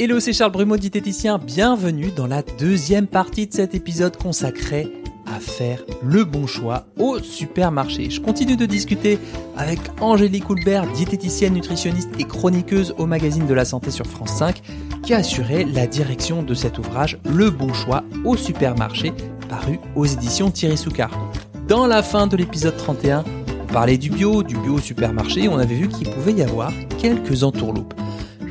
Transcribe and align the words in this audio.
Hello, 0.00 0.20
c'est 0.20 0.32
Charles 0.32 0.52
Brumeau, 0.52 0.76
diététicien. 0.76 1.38
Bienvenue 1.38 2.12
dans 2.14 2.28
la 2.28 2.42
deuxième 2.42 3.08
partie 3.08 3.48
de 3.48 3.52
cet 3.52 3.74
épisode 3.74 4.16
consacré 4.16 4.86
à 5.26 5.40
faire 5.40 5.82
le 6.04 6.22
bon 6.22 6.46
choix 6.46 6.86
au 7.00 7.18
supermarché. 7.18 8.08
Je 8.08 8.20
continue 8.20 8.54
de 8.54 8.64
discuter 8.64 9.18
avec 9.56 9.80
Angélique 10.00 10.48
Houlbert, 10.48 10.86
diététicienne, 10.92 11.54
nutritionniste 11.54 12.10
et 12.16 12.22
chroniqueuse 12.22 12.94
au 12.96 13.06
magazine 13.06 13.48
de 13.48 13.54
la 13.54 13.64
santé 13.64 13.90
sur 13.90 14.06
France 14.06 14.36
5, 14.38 14.62
qui 15.02 15.14
a 15.14 15.16
assuré 15.16 15.64
la 15.64 15.88
direction 15.88 16.44
de 16.44 16.54
cet 16.54 16.78
ouvrage 16.78 17.18
Le 17.28 17.50
bon 17.50 17.74
choix 17.74 18.04
au 18.24 18.36
supermarché, 18.36 19.12
paru 19.48 19.80
aux 19.96 20.06
éditions 20.06 20.52
Thierry 20.52 20.76
Soucard. 20.76 21.10
Dans 21.66 21.88
la 21.88 22.04
fin 22.04 22.28
de 22.28 22.36
l'épisode 22.36 22.76
31, 22.76 23.24
on 23.64 23.72
parlait 23.72 23.98
du 23.98 24.10
bio, 24.10 24.44
du 24.44 24.56
bio 24.58 24.74
au 24.74 24.80
supermarché, 24.80 25.48
on 25.48 25.58
avait 25.58 25.74
vu 25.74 25.88
qu'il 25.88 26.08
pouvait 26.08 26.34
y 26.34 26.42
avoir 26.42 26.72
quelques 27.00 27.42
entourloupes. 27.42 27.94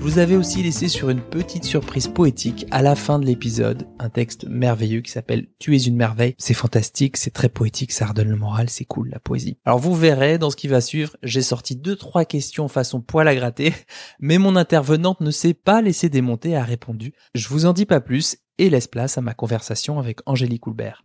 Vous 0.07 0.19
avais 0.19 0.37
aussi 0.37 0.63
laissé 0.63 0.87
sur 0.87 1.09
une 1.09 1.19
petite 1.19 1.65
surprise 1.65 2.07
poétique 2.07 2.65
à 2.71 2.81
la 2.81 2.95
fin 2.95 3.19
de 3.19 3.25
l'épisode, 3.25 3.85
un 3.99 4.09
texte 4.09 4.45
merveilleux 4.47 5.01
qui 5.01 5.11
s'appelle 5.11 5.47
Tu 5.59 5.75
es 5.75 5.81
une 5.81 5.97
merveille. 5.97 6.33
C'est 6.37 6.53
fantastique, 6.53 7.17
c'est 7.17 7.33
très 7.33 7.49
poétique, 7.49 7.91
ça 7.91 8.05
redonne 8.05 8.29
le 8.29 8.37
moral, 8.37 8.69
c'est 8.69 8.85
cool 8.85 9.09
la 9.09 9.19
poésie. 9.19 9.57
Alors 9.65 9.79
vous 9.79 9.93
verrez 9.93 10.37
dans 10.37 10.49
ce 10.49 10.55
qui 10.55 10.69
va 10.69 10.79
suivre, 10.79 11.17
j'ai 11.23 11.41
sorti 11.41 11.75
deux 11.75 11.97
trois 11.97 12.23
questions 12.23 12.69
façon 12.69 13.01
poil 13.01 13.27
à 13.27 13.35
gratter, 13.35 13.73
mais 14.21 14.37
mon 14.37 14.55
intervenante 14.55 15.19
ne 15.19 15.29
s'est 15.29 15.53
pas 15.53 15.81
laissée 15.81 16.07
démonter 16.07 16.51
et 16.51 16.55
a 16.55 16.63
répondu. 16.63 17.11
Je 17.35 17.49
vous 17.49 17.65
en 17.65 17.73
dis 17.73 17.85
pas 17.85 17.99
plus 17.99 18.37
et 18.59 18.69
laisse 18.69 18.87
place 18.87 19.17
à 19.17 19.21
ma 19.21 19.33
conversation 19.33 19.99
avec 19.99 20.19
Angélique 20.25 20.67
Houlbert. 20.67 21.03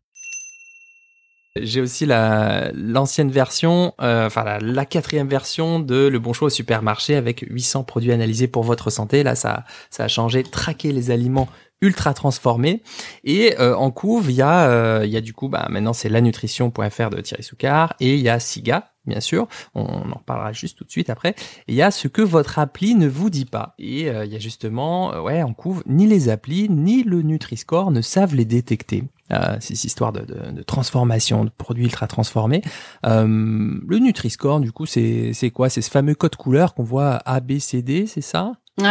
J'ai 1.61 1.83
aussi 1.83 2.07
la 2.07 2.73
l'ancienne 2.73 3.31
version, 3.31 3.93
euh, 4.01 4.27
enfin 4.27 4.59
la, 4.59 4.87
quatrième 4.87 5.29
version 5.29 5.81
de 5.81 6.07
Le 6.07 6.19
Bon 6.19 6.33
Choix 6.33 6.47
au 6.47 6.51
supermarché 6.51 7.15
avec 7.15 7.45
800 7.47 7.85
produits 7.85 8.13
analysés 8.13 8.49
pour 8.49 8.63
votre 8.63 8.89
santé. 8.89 9.23
Là, 9.23 9.35
ça 9.35 9.65
ça 9.91 10.05
a 10.05 10.09
changé, 10.09 10.45
traquer 10.45 10.93
les 10.93 11.11
aliments 11.11 11.49
ultra 11.83 12.15
transformés. 12.15 12.83
Et 13.25 13.59
euh, 13.61 13.77
en 13.77 13.91
couve, 13.91 14.31
il 14.31 14.37
y 14.37 14.43
a 14.43 14.71
euh, 14.71 15.03
il 15.05 15.11
y 15.11 15.17
a 15.17 15.21
du 15.21 15.35
coup, 15.35 15.49
bah 15.49 15.67
maintenant 15.69 15.93
c'est 15.93 16.09
lanutrition.fr 16.09 17.11
de 17.11 17.21
Thierry 17.21 17.43
Soucard 17.43 17.95
et 18.01 18.15
il 18.15 18.21
y 18.21 18.31
a 18.31 18.41
Siga. 18.41 18.89
Bien 19.05 19.19
sûr, 19.19 19.49
on 19.75 19.83
en 19.83 20.15
reparlera 20.15 20.53
juste 20.53 20.79
tout 20.79 20.85
de 20.85 20.91
suite 20.91 21.11
après. 21.11 21.35
il 21.67 21.75
y 21.75 21.83
a 21.83 21.91
ce 21.91 22.07
que 22.07 22.23
votre 22.23 22.61
appli 22.61 22.95
ne 22.95 23.09
vous 23.09 23.31
dit 23.31 23.47
pas. 23.47 23.75
Et 23.81 24.03
il 24.03 24.33
y 24.33 24.37
a 24.37 24.39
justement, 24.39 25.21
ouais, 25.25 25.43
en 25.43 25.55
couve, 25.55 25.83
ni 25.87 26.07
les 26.07 26.29
applis 26.29 26.69
ni 26.71 27.03
le 27.03 27.23
Nutri-Score 27.23 27.91
ne 27.91 28.01
savent 28.01 28.37
les 28.37 28.45
détecter 28.45 29.03
euh, 29.33 29.57
ces 29.61 29.87
histoires 29.87 30.13
de, 30.13 30.21
de, 30.21 30.51
de, 30.51 30.63
transformation 30.63 31.45
de 31.45 31.51
produits 31.51 31.85
ultra 31.85 32.07
transformés. 32.07 32.61
Euh, 33.07 33.25
le 33.27 33.99
Nutri-Score, 33.99 34.61
du 34.61 34.73
coup, 34.73 34.85
c'est 34.85 35.51
quoi? 35.55 35.71
C'est 35.71 35.81
ce 35.81 35.91
fameux 35.91 36.15
code 36.15 36.37
couleur 36.37 36.75
qu'on 36.75 36.83
voit 36.83 37.19
A, 37.25 37.41
B, 37.41 37.59
C, 37.59 37.81
D, 37.81 38.07
c'est 38.07 38.21
ça? 38.21 38.53
Ouais, 38.81 38.87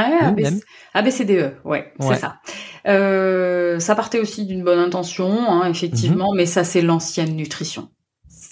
A, 0.93 1.01
B, 1.01 1.09
C, 1.09 1.25
D, 1.25 1.37
E, 1.37 1.53
ouais, 1.65 1.91
c'est 1.99 2.15
ça. 2.15 2.35
Euh, 2.87 3.79
ça 3.79 3.95
partait 3.95 4.19
aussi 4.19 4.45
d'une 4.45 4.63
bonne 4.63 4.79
intention, 4.79 5.31
hein, 5.49 5.67
effectivement, 5.67 6.31
mhm. 6.31 6.37
mais 6.37 6.45
ça, 6.45 6.63
c'est 6.63 6.81
l'ancienne 6.81 7.35
nutrition 7.35 7.89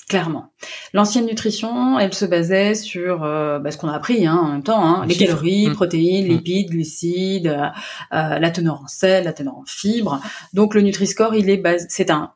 clairement. 0.09 0.51
L'ancienne 0.93 1.27
nutrition, 1.27 1.99
elle 1.99 2.13
se 2.13 2.25
basait 2.25 2.73
sur 2.73 3.23
euh, 3.23 3.59
bah, 3.59 3.71
ce 3.71 3.77
qu'on 3.77 3.87
a 3.87 3.95
appris 3.95 4.25
hein, 4.25 4.35
en 4.35 4.49
même 4.49 4.63
temps, 4.63 4.83
hein, 4.83 5.05
les 5.05 5.15
calories, 5.15 5.67
mmh. 5.69 5.73
protéines, 5.73 6.25
mmh. 6.25 6.29
lipides, 6.29 6.69
glucides, 6.71 7.47
euh, 7.47 7.67
euh, 8.13 8.39
la 8.39 8.51
teneur 8.51 8.81
en 8.81 8.87
sel, 8.87 9.23
la 9.23 9.33
teneur 9.33 9.55
en 9.55 9.63
fibres. 9.65 10.19
Donc 10.53 10.73
le 10.73 10.81
Nutri-Score, 10.81 11.35
il 11.35 11.49
est 11.49 11.57
basé, 11.57 11.85
c'est 11.89 12.09
un, 12.09 12.33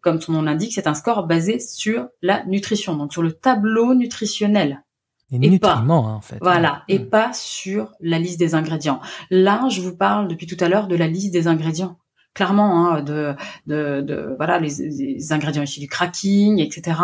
comme 0.00 0.20
son 0.20 0.32
nom 0.32 0.42
l'indique, 0.42 0.72
c'est 0.72 0.86
un 0.86 0.94
score 0.94 1.26
basé 1.26 1.58
sur 1.58 2.06
la 2.22 2.44
nutrition, 2.46 2.96
donc 2.96 3.12
sur 3.12 3.22
le 3.22 3.32
tableau 3.32 3.94
nutritionnel. 3.94 4.84
Et, 5.32 5.58
pas, 5.58 5.74
hein, 5.76 5.90
en 5.90 6.20
fait. 6.20 6.38
Voilà, 6.40 6.84
et 6.88 7.00
mmh. 7.00 7.10
pas 7.10 7.32
sur 7.32 7.92
la 8.00 8.18
liste 8.18 8.38
des 8.38 8.54
ingrédients. 8.54 9.00
Là, 9.30 9.68
je 9.68 9.80
vous 9.80 9.96
parle 9.96 10.28
depuis 10.28 10.46
tout 10.46 10.56
à 10.60 10.68
l'heure 10.68 10.86
de 10.86 10.94
la 10.94 11.08
liste 11.08 11.32
des 11.32 11.48
ingrédients 11.48 11.98
clairement 12.36 12.92
hein, 12.92 13.02
de, 13.02 13.34
de, 13.66 14.02
de, 14.02 14.34
voilà 14.36 14.60
les, 14.60 15.32
ingrédients 15.32 15.62
issus 15.62 15.80
du 15.80 15.88
cracking, 15.88 16.60
etc. 16.60 17.00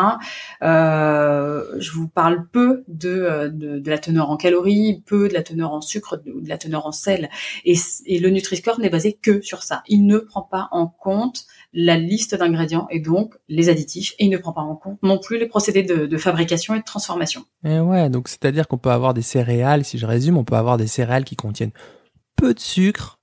Euh, 0.63 1.65
je 1.79 1.91
vous 1.93 2.07
parle 2.07 2.47
peu 2.49 2.85
de, 2.87 3.51
de, 3.51 3.79
de, 3.79 3.91
la 3.91 3.99
teneur 3.99 4.31
en 4.31 4.37
calories, 4.37 5.03
peu 5.07 5.29
de 5.29 5.35
la 5.35 5.43
teneur 5.43 5.73
en 5.73 5.81
sucre, 5.81 6.19
de, 6.19 6.47
la 6.47 6.59
teneur 6.59 6.87
en 6.87 6.93
sel. 6.93 7.31
Et, 7.65 7.75
le 8.07 8.29
Nutri-Score 8.29 8.79
n'est 8.79 8.91
basé 8.91 9.15
que 9.15 9.41
sur 9.41 9.63
ça. 9.63 9.83
Il 9.89 10.07
ne 10.07 10.19
prend 10.19 10.43
pas 10.43 10.69
en 10.71 10.87
compte 10.87 11.47
la 11.73 11.97
liste 11.97 12.35
d'ingrédients 12.35 12.87
et 12.91 13.01
donc 13.01 13.35
les 13.49 13.71
additifs, 13.71 14.13
et 14.19 14.27
il 14.27 14.31
ne 14.31 14.37
prend 14.37 14.53
pas 14.53 14.61
en 14.61 14.77
compte 14.77 14.99
non 15.03 15.19
plus 15.19 15.39
les 15.39 15.47
procédés 15.47 15.83
de, 15.83 16.05
de 16.05 16.17
fabrication 16.19 16.75
et 16.75 16.81
de 16.81 16.85
transformation. 16.85 17.47
Et 17.65 17.81
ouais, 17.81 18.11
donc 18.11 18.29
c'est-à-dire 18.29 18.69
qu'on 18.69 18.77
peut 18.77 18.91
avoir 18.91 19.15
des 19.15 19.23
céréales, 19.23 19.87
si 19.87 19.97
je 19.97 20.05
résume, 20.05 20.37
on 20.37 20.45
peut 20.45 20.57
avoir 20.57 20.77
des 20.77 20.87
céréales 20.87 21.25
qui 21.25 21.37
contiennent 21.37 21.73
peu 22.37 22.53
de 22.53 22.61
sucre, 22.61 23.19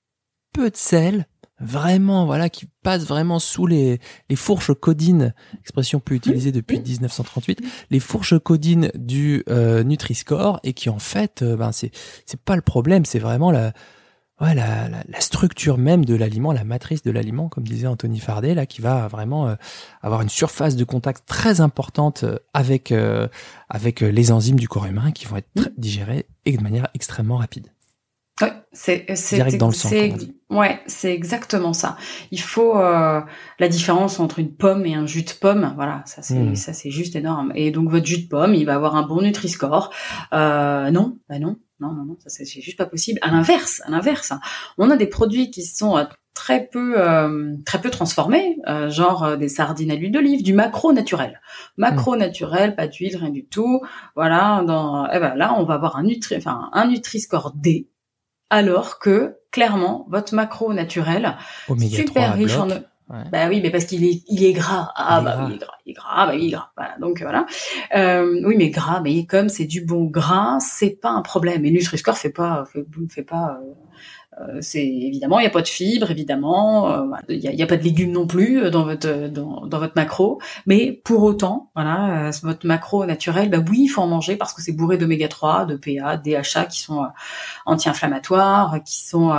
peu 0.53 0.71
de 0.71 0.75
sel, 0.75 1.27
vraiment, 1.59 2.25
voilà, 2.25 2.49
qui 2.49 2.67
passe 2.83 3.05
vraiment 3.05 3.39
sous 3.39 3.67
les, 3.67 3.99
les 4.29 4.35
fourches 4.35 4.73
codines, 4.73 5.33
expression 5.59 5.99
plus 5.99 6.17
utilisée 6.17 6.51
depuis 6.51 6.79
1938, 6.79 7.61
les 7.89 7.99
fourches 7.99 8.37
codines 8.39 8.91
du 8.95 9.43
euh, 9.49 9.83
Nutri-Score 9.83 10.59
et 10.63 10.73
qui 10.73 10.89
en 10.89 10.99
fait, 10.99 11.41
euh, 11.41 11.55
ben 11.55 11.71
c'est 11.71 11.91
c'est 12.25 12.41
pas 12.41 12.55
le 12.55 12.61
problème, 12.61 13.05
c'est 13.05 13.19
vraiment 13.19 13.51
la, 13.51 13.73
ouais, 14.41 14.55
la, 14.55 14.89
la, 14.89 15.21
structure 15.21 15.77
même 15.77 16.05
de 16.05 16.15
l'aliment, 16.15 16.53
la 16.53 16.63
matrice 16.63 17.03
de 17.03 17.11
l'aliment, 17.11 17.49
comme 17.49 17.65
disait 17.65 17.87
Anthony 17.87 18.19
Fardet, 18.19 18.55
là, 18.55 18.65
qui 18.65 18.81
va 18.81 19.07
vraiment 19.07 19.47
euh, 19.47 19.55
avoir 20.01 20.21
une 20.21 20.29
surface 20.29 20.75
de 20.75 20.83
contact 20.83 21.23
très 21.27 21.61
importante 21.61 22.23
avec 22.53 22.93
avec 23.69 24.01
les 24.01 24.31
enzymes 24.31 24.59
du 24.59 24.67
corps 24.67 24.85
humain 24.85 25.11
qui 25.11 25.25
vont 25.25 25.37
être 25.37 25.69
digérées 25.77 26.25
et 26.45 26.57
de 26.57 26.63
manière 26.63 26.87
extrêmement 26.93 27.37
rapide. 27.37 27.67
Ouais, 28.41 28.53
c'est 28.71 29.05
c'est 29.15 29.57
dans 29.57 29.67
le 29.67 29.73
sang. 29.73 29.89
Ouais, 30.49 30.79
c'est 30.87 31.13
exactement 31.13 31.73
ça. 31.73 31.97
Il 32.31 32.41
faut 32.41 32.75
euh, 32.77 33.21
la 33.59 33.67
différence 33.67 34.19
entre 34.19 34.39
une 34.39 34.55
pomme 34.55 34.85
et 34.85 34.95
un 34.95 35.05
jus 35.05 35.23
de 35.23 35.31
pomme. 35.31 35.73
Voilà, 35.75 36.01
ça 36.05 36.21
c'est 36.21 36.39
hmm. 36.39 36.55
ça 36.55 36.73
c'est 36.73 36.89
juste 36.89 37.15
énorme. 37.15 37.51
Et 37.55 37.71
donc 37.71 37.89
votre 37.89 38.05
jus 38.05 38.23
de 38.23 38.27
pomme, 38.27 38.55
il 38.55 38.65
va 38.65 38.75
avoir 38.75 38.95
un 38.95 39.03
bon 39.03 39.21
Nutri-Score. 39.21 39.91
Euh, 40.33 40.89
non, 40.89 41.17
bah 41.27 41.37
non, 41.37 41.57
non, 41.79 41.93
non, 41.93 42.05
non, 42.05 42.17
ça 42.19 42.29
c'est 42.29 42.45
juste 42.45 42.77
pas 42.77 42.85
possible. 42.85 43.19
À 43.21 43.29
l'inverse, 43.29 43.81
à 43.85 43.91
l'inverse, 43.91 44.33
on 44.77 44.89
a 44.89 44.95
des 44.95 45.07
produits 45.07 45.51
qui 45.51 45.63
sont 45.63 45.97
euh, 45.97 46.05
très 46.33 46.65
peu 46.65 46.99
euh, 46.99 47.55
très 47.65 47.79
peu 47.79 47.91
transformés, 47.91 48.57
euh, 48.67 48.89
genre 48.89 49.37
des 49.37 49.49
sardines 49.49 49.91
à 49.91 49.95
l'huile 49.95 50.11
d'olive, 50.11 50.41
du 50.41 50.53
macro 50.53 50.93
naturel. 50.93 51.41
Macro 51.77 52.15
hmm. 52.15 52.19
naturel, 52.19 52.75
pas 52.75 52.87
d'huile, 52.87 53.17
rien 53.17 53.29
du 53.29 53.45
tout. 53.45 53.81
Voilà, 54.15 54.63
dans 54.65 55.07
eh 55.11 55.19
ben 55.19 55.35
là, 55.35 55.53
on 55.59 55.65
va 55.65 55.75
avoir 55.75 55.97
un 55.97 56.03
nutri 56.03 56.37
enfin 56.37 56.69
un 56.73 56.87
Nutri-Score 56.87 57.53
D 57.55 57.87
alors 58.49 58.99
que 58.99 59.37
clairement 59.51 60.05
votre 60.09 60.33
macro 60.33 60.73
naturel 60.73 61.37
super 61.91 62.35
riche 62.35 62.57
en 62.57 62.67
bah 63.31 63.47
oui, 63.49 63.59
mais 63.61 63.71
parce 63.71 63.85
qu'il 63.85 64.05
est, 64.05 64.21
il 64.27 64.43
est 64.43 64.53
gras. 64.53 64.91
Ah 64.95 65.21
bah 65.21 65.39
oui, 65.39 65.45
il 65.49 65.55
est 65.55 65.57
gras, 65.57 65.73
il 65.85 65.91
est 65.91 65.93
gras, 65.93 66.25
bah 66.27 66.31
oui, 66.35 66.41
il 66.43 66.47
est 66.47 66.51
gras. 66.51 66.71
Voilà, 66.77 66.95
donc 66.99 67.21
voilà. 67.21 67.47
Euh, 67.95 68.39
oui, 68.45 68.55
mais 68.55 68.69
gras, 68.69 69.01
mais 69.01 69.25
comme 69.25 69.49
c'est 69.49 69.65
du 69.65 69.81
bon 69.81 70.05
gras, 70.05 70.59
c'est 70.59 70.91
pas 70.91 71.09
un 71.09 71.23
problème. 71.23 71.65
Et 71.65 71.71
Nutri-Score 71.71 72.17
fait 72.17 72.29
pas, 72.29 72.65
fait, 72.71 72.85
fait 73.09 73.23
pas 73.23 73.59
euh, 73.63 73.73
c'est 74.61 74.85
évidemment 74.85 75.39
il 75.39 75.43
n'y 75.43 75.47
a 75.47 75.51
pas 75.51 75.61
de 75.61 75.67
fibres, 75.67 76.11
évidemment, 76.11 76.91
euh, 76.91 77.05
il 77.29 77.39
n'y 77.39 77.61
a, 77.61 77.63
a, 77.63 77.67
pas 77.67 77.77
de 77.77 77.83
légumes 77.83 78.11
non 78.11 78.27
plus 78.27 78.63
euh, 78.63 78.69
dans 78.69 78.83
votre 78.83 79.27
dans, 79.29 79.65
dans 79.65 79.79
votre 79.79 79.93
macro, 79.95 80.39
mais 80.65 80.91
pour 81.03 81.23
autant, 81.23 81.71
voilà, 81.75 82.31
votre 82.43 82.65
macro 82.65 83.05
naturel, 83.05 83.49
bah 83.49 83.59
oui, 83.69 83.83
il 83.83 83.87
faut 83.87 84.01
en 84.01 84.07
manger 84.07 84.35
parce 84.35 84.53
que 84.53 84.61
c'est 84.61 84.71
bourré 84.71 84.97
d'oméga 84.97 85.27
3, 85.27 85.65
de 85.65 85.75
PA, 85.75 86.17
DHA 86.17 86.65
qui 86.65 86.79
sont 86.79 87.05
anti-inflammatoires, 87.65 88.83
qui 88.83 88.99
sont 88.99 89.31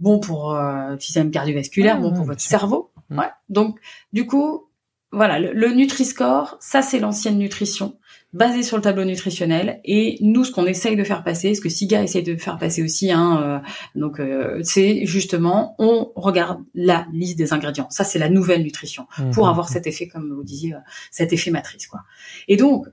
bons 0.00 0.18
pour 0.18 0.54
le 0.54 0.98
système 0.98 1.30
cardiovasculaire, 1.30 2.00
bons 2.00 2.12
pour 2.12 2.24
votre 2.24 2.40
cerveau. 2.40 2.90
Ouais. 3.10 3.30
Donc 3.48 3.78
du 4.12 4.26
coup, 4.26 4.68
voilà, 5.12 5.38
le, 5.38 5.52
le 5.52 5.72
Nutri-Score, 5.72 6.56
ça 6.60 6.82
c'est 6.82 6.98
l'ancienne 6.98 7.38
nutrition 7.38 7.96
basé 8.38 8.62
sur 8.62 8.76
le 8.76 8.82
tableau 8.82 9.04
nutritionnel. 9.04 9.80
Et 9.84 10.16
nous, 10.20 10.44
ce 10.44 10.52
qu'on 10.52 10.64
essaye 10.64 10.96
de 10.96 11.04
faire 11.04 11.24
passer, 11.24 11.54
ce 11.54 11.60
que 11.60 11.68
SIGA 11.68 12.02
essaye 12.02 12.22
de 12.22 12.36
faire 12.36 12.56
passer 12.56 12.82
aussi, 12.82 13.10
hein, 13.10 13.42
euh, 13.42 13.68
donc 13.98 14.20
euh, 14.20 14.60
c'est 14.62 15.04
justement, 15.04 15.74
on 15.78 16.12
regarde 16.14 16.60
la 16.74 17.06
liste 17.12 17.36
des 17.36 17.52
ingrédients. 17.52 17.88
Ça, 17.90 18.04
c'est 18.04 18.18
la 18.18 18.28
nouvelle 18.28 18.62
nutrition 18.62 19.06
mmh, 19.18 19.30
pour 19.32 19.46
mmh, 19.46 19.50
avoir 19.50 19.66
mmh. 19.66 19.72
cet 19.72 19.86
effet, 19.88 20.06
comme 20.06 20.32
vous 20.32 20.44
disiez, 20.44 20.74
euh, 20.74 20.78
cet 21.10 21.32
effet 21.32 21.50
matrice, 21.50 21.88
quoi. 21.88 22.00
Et 22.46 22.56
donc, 22.56 22.86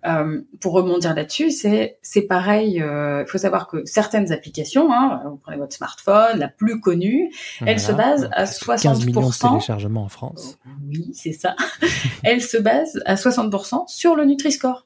pour 0.60 0.74
rebondir 0.74 1.14
là-dessus, 1.14 1.52
c'est 1.52 1.98
c'est 2.02 2.24
pareil. 2.24 2.78
Il 2.78 3.26
faut 3.28 3.38
savoir 3.38 3.68
que 3.68 3.86
certaines 3.86 4.32
applications, 4.32 4.92
hein, 4.92 5.22
vous 5.26 5.38
prenez 5.38 5.58
votre 5.58 5.76
smartphone, 5.76 6.40
la 6.40 6.48
plus 6.48 6.80
connue, 6.80 7.32
elle 7.66 7.80
se 7.80 7.92
base 7.92 8.30
à 8.34 8.46
60%. 8.46 8.82
15 8.82 9.06
millions 9.06 9.30
de 9.30 9.50
téléchargements 9.50 10.04
en 10.04 10.10
France. 10.10 10.58
Oui, 10.88 11.12
c'est 11.14 11.34
ça. 11.34 11.56
elle 12.24 12.42
se 12.42 12.58
base 12.58 13.00
à 13.06 13.16
60% 13.16 13.88
sur 13.88 14.16
le 14.16 14.26
Nutri-Score. 14.26 14.86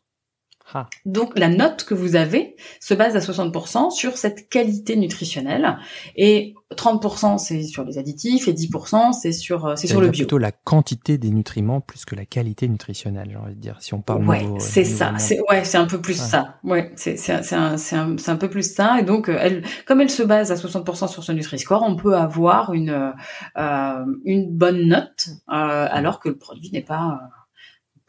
Ah. 0.74 0.88
Donc 1.06 1.38
la 1.38 1.50
note 1.50 1.84
que 1.84 1.94
vous 1.94 2.16
avez 2.16 2.56
se 2.80 2.94
base 2.94 3.16
à 3.16 3.20
60% 3.20 3.92
sur 3.92 4.18
cette 4.18 4.50
qualité 4.50 4.96
nutritionnelle 4.96 5.78
et 6.16 6.54
30% 6.76 7.38
c'est 7.40 7.64
sur 7.64 7.84
les 7.84 7.98
additifs 7.98 8.48
et 8.48 8.54
10% 8.54 9.14
c'est 9.14 9.32
sur 9.32 9.66
euh, 9.66 9.76
c'est 9.76 9.88
sur 9.88 10.02
le 10.02 10.10
bio. 10.10 10.20
plutôt 10.20 10.38
la 10.38 10.52
quantité 10.52 11.18
des 11.18 11.32
nutriments 11.32 11.82
plus 11.82 12.06
que 12.06 12.16
la 12.16 12.26
qualité 12.26 12.68
nutritionnelle, 12.68 13.30
j'ai 13.32 13.38
envie 13.38 13.56
de 13.56 13.60
dire 13.60 13.78
si 13.80 13.94
on 13.94 14.02
parle 14.02 14.28
Ouais, 14.28 14.46
c'est 14.60 14.84
ça, 14.84 15.14
c'est 15.18 15.40
ouais, 15.50 15.64
c'est 15.64 15.78
un 15.78 15.86
peu 15.86 16.00
plus 16.00 16.20
ça. 16.20 16.56
Ouais, 16.64 16.92
c'est 16.96 17.18
c'est 17.18 17.42
c'est 17.44 17.56
un 17.56 17.78
c'est 17.78 17.96
un, 17.96 18.16
un, 18.28 18.36
peu 18.36 18.50
plus 18.50 18.74
ça 18.74 19.00
et 19.00 19.04
donc 19.04 19.30
euh, 19.30 19.38
elle 19.40 19.64
comme 19.86 20.02
elle 20.02 20.10
se 20.10 20.24
base 20.24 20.52
à 20.52 20.56
60% 20.56 21.08
sur 21.08 21.24
ce 21.24 21.32
Nutri-Score, 21.32 21.84
on 21.84 21.96
peut 21.96 22.16
avoir 22.16 22.74
une 22.74 23.14
euh, 23.58 24.06
une 24.26 24.56
bonne 24.56 24.88
note 24.88 25.30
euh, 25.52 25.88
alors 25.90 26.20
que 26.20 26.30
le 26.30 26.38
produit 26.38 26.70
n'est 26.72 26.84
pas 26.84 27.20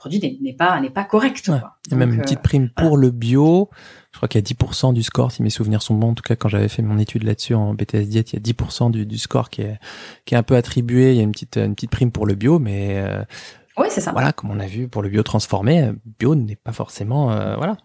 produit 0.00 0.38
n'est 0.40 0.54
pas 0.54 0.80
n'est 0.80 0.90
pas 0.90 1.04
correct. 1.04 1.50
Il 1.86 1.92
y 1.92 1.94
a 1.94 1.96
même 1.96 2.14
une 2.14 2.22
petite 2.22 2.38
euh, 2.38 2.42
prime 2.42 2.70
pour 2.70 2.96
le 2.96 3.10
bio. 3.10 3.68
Je 4.12 4.16
crois 4.16 4.28
qu'il 4.28 4.40
y 4.40 4.42
a 4.42 4.54
10% 4.54 4.94
du 4.94 5.02
score, 5.02 5.30
si 5.30 5.42
mes 5.42 5.50
souvenirs 5.50 5.82
sont 5.82 5.94
bons. 5.94 6.10
En 6.10 6.14
tout 6.14 6.22
cas, 6.22 6.36
quand 6.36 6.48
j'avais 6.48 6.68
fait 6.68 6.82
mon 6.82 6.98
étude 6.98 7.22
là-dessus 7.22 7.54
en 7.54 7.74
BTS 7.74 8.08
diète, 8.08 8.32
il 8.32 8.36
y 8.36 8.50
a 8.50 8.52
10% 8.52 8.90
du, 8.90 9.06
du 9.06 9.18
score 9.18 9.50
qui 9.50 9.62
est 9.62 9.78
qui 10.24 10.34
est 10.34 10.38
un 10.38 10.42
peu 10.42 10.56
attribué. 10.56 11.12
Il 11.12 11.16
y 11.16 11.20
a 11.20 11.22
une 11.22 11.32
petite 11.32 11.58
une 11.58 11.74
petite 11.74 11.90
prime 11.90 12.10
pour 12.10 12.26
le 12.26 12.34
bio, 12.34 12.58
mais 12.58 12.98
euh, 12.98 13.22
oui, 13.76 13.88
c'est 13.90 14.00
ça. 14.00 14.12
Voilà, 14.12 14.32
comme 14.32 14.50
on 14.50 14.58
a 14.58 14.66
vu 14.66 14.88
pour 14.88 15.02
le 15.02 15.10
bio 15.10 15.22
transformé, 15.22 15.90
bio 16.18 16.34
n'est 16.34 16.56
pas 16.56 16.72
forcément, 16.72 17.32
euh, 17.32 17.56
voilà, 17.56 17.76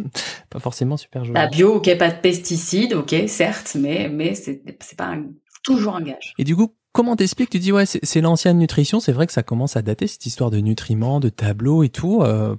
pas 0.50 0.58
forcément 0.58 0.96
super 0.96 1.24
joli. 1.24 1.34
Bah, 1.34 1.46
bio, 1.46 1.76
ok, 1.76 1.96
pas 1.98 2.10
de 2.10 2.20
pesticides, 2.20 2.94
ok, 2.94 3.14
certes, 3.28 3.76
mais 3.78 4.08
mais 4.08 4.34
c'est 4.34 4.62
c'est 4.80 4.98
pas 4.98 5.16
toujours 5.62 5.94
un 5.94 6.02
gage. 6.02 6.34
Et 6.36 6.44
du 6.44 6.56
coup, 6.56 6.74
Comment 6.92 7.14
t'expliques 7.14 7.50
Tu 7.50 7.60
dis 7.60 7.70
ouais, 7.70 7.86
c'est 7.86 8.20
l'ancienne 8.20 8.58
nutrition. 8.58 8.98
C'est 8.98 9.12
vrai 9.12 9.26
que 9.26 9.32
ça 9.32 9.44
commence 9.44 9.76
à 9.76 9.82
dater 9.82 10.08
cette 10.08 10.26
histoire 10.26 10.50
de 10.50 10.58
nutriments, 10.58 11.20
de 11.20 11.28
tableaux 11.28 11.84
et 11.84 11.88
tout. 11.88 12.22
Euh, 12.22 12.56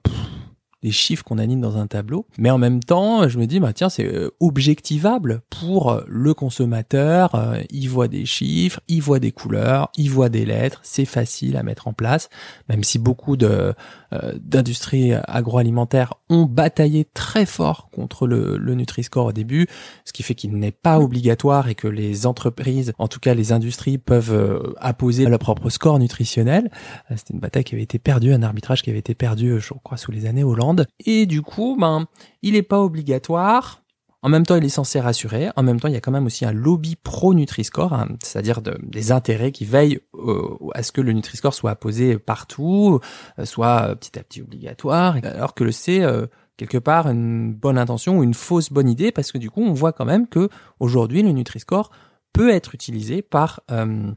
des 0.83 0.92
chiffres 0.92 1.24
qu'on 1.24 1.38
anime 1.38 1.62
dans 1.62 1.78
un 1.78 1.88
tableau. 1.88 2.25
Mais 2.38 2.50
en 2.50 2.57
même 2.57 2.83
temps, 2.83 3.28
je 3.28 3.38
me 3.38 3.45
dis, 3.45 3.60
bah 3.60 3.74
tiens, 3.74 3.89
c'est 3.89 4.06
euh, 4.06 4.31
objectivable 4.39 5.42
pour 5.50 6.01
le 6.07 6.33
consommateur. 6.33 7.36
Euh, 7.36 7.62
il 7.69 7.88
voit 7.88 8.07
des 8.07 8.25
chiffres, 8.25 8.80
il 8.88 9.01
voit 9.01 9.19
des 9.19 9.31
couleurs, 9.31 9.92
il 9.95 10.10
voit 10.10 10.30
des 10.30 10.45
lettres. 10.45 10.80
C'est 10.83 11.06
facile 11.06 11.56
à 11.57 11.63
mettre 11.63 11.88
en 11.88 11.94
place, 11.94 12.30
même 12.68 12.83
si 12.83 12.98
beaucoup 12.98 13.38
de 13.38 13.74
euh, 14.13 14.33
d'industries 14.42 15.13
agroalimentaires 15.28 16.16
ont 16.30 16.45
bataillé 16.45 17.06
très 17.13 17.45
fort 17.45 17.89
contre 17.92 18.25
le, 18.25 18.57
le 18.57 18.75
Nutri-Score 18.75 19.27
au 19.27 19.31
début, 19.31 19.68
ce 20.06 20.13
qui 20.13 20.24
fait 20.24 20.36
qu'il 20.36 20.54
n'est 20.57 20.72
pas 20.72 21.00
obligatoire 21.00 21.69
et 21.69 21.75
que 21.75 21.88
les 21.88 22.25
entreprises, 22.25 22.94
en 22.98 23.07
tout 23.07 23.19
cas 23.19 23.34
les 23.34 23.51
industries, 23.51 23.98
peuvent 23.98 24.75
apposer 24.80 25.25
leur 25.25 25.39
propre 25.39 25.69
score 25.69 26.00
nutritionnel. 26.00 26.72
C'était 27.16 27.34
une 27.34 27.39
bataille 27.39 27.63
qui 27.63 27.75
avait 27.75 27.84
été 27.84 28.00
perdue, 28.00 28.34
un 28.34 28.44
arbitrage 28.44 28.81
qui 28.81 28.89
avait 28.89 29.00
été 29.00 29.16
perdu, 29.16 29.60
je 29.60 29.74
crois, 29.84 29.98
sous 29.98 30.12
les 30.12 30.25
années 30.25 30.44
Hollande. 30.44 30.70
Et 31.06 31.25
du 31.25 31.41
coup, 31.41 31.77
ben, 31.79 32.06
il 32.41 32.53
n'est 32.53 32.62
pas 32.62 32.81
obligatoire. 32.81 33.81
En 34.23 34.29
même 34.29 34.45
temps, 34.45 34.56
il 34.56 34.63
est 34.63 34.69
censé 34.69 35.00
rassurer. 35.00 35.50
En 35.56 35.63
même 35.63 35.79
temps, 35.79 35.88
il 35.88 35.95
y 35.95 35.97
a 35.97 36.01
quand 36.01 36.12
même 36.12 36.27
aussi 36.27 36.45
un 36.45 36.51
lobby 36.51 36.95
pro 36.95 37.33
Nutri-Score, 37.33 37.94
hein, 37.94 38.07
c'est-à-dire 38.23 38.62
des 38.62 39.12
intérêts 39.12 39.51
qui 39.51 39.65
veillent 39.65 40.00
euh, 40.13 40.57
à 40.75 40.83
ce 40.83 40.91
que 40.91 41.01
le 41.01 41.12
Nutri-Score 41.12 41.56
soit 41.56 41.71
apposé 41.71 42.19
partout, 42.19 43.00
euh, 43.39 43.45
soit 43.45 43.95
petit 43.95 44.19
à 44.19 44.23
petit 44.23 44.41
obligatoire, 44.41 45.18
alors 45.23 45.56
que 45.56 45.63
le 45.63 45.71
c'est 45.71 46.03
euh, 46.03 46.27
quelque 46.56 46.77
part 46.77 47.07
une 47.07 47.51
bonne 47.51 47.79
intention 47.79 48.19
ou 48.19 48.24
une 48.24 48.35
fausse 48.35 48.71
bonne 48.71 48.89
idée, 48.89 49.12
parce 49.12 49.31
que 49.31 49.39
du 49.39 49.50
coup, 49.50 49.63
on 49.63 49.74
voit 49.74 49.91
quand 49.91 50.06
même 50.06 50.27
que 50.27 50.50
aujourd'hui, 50.79 51.24
le 51.24 51.31
Nutri-Score 51.31 51.89
peut 52.33 52.51
être 52.51 52.75
utilisé 52.75 53.21
par 53.21 53.62
euh, 53.71 54.12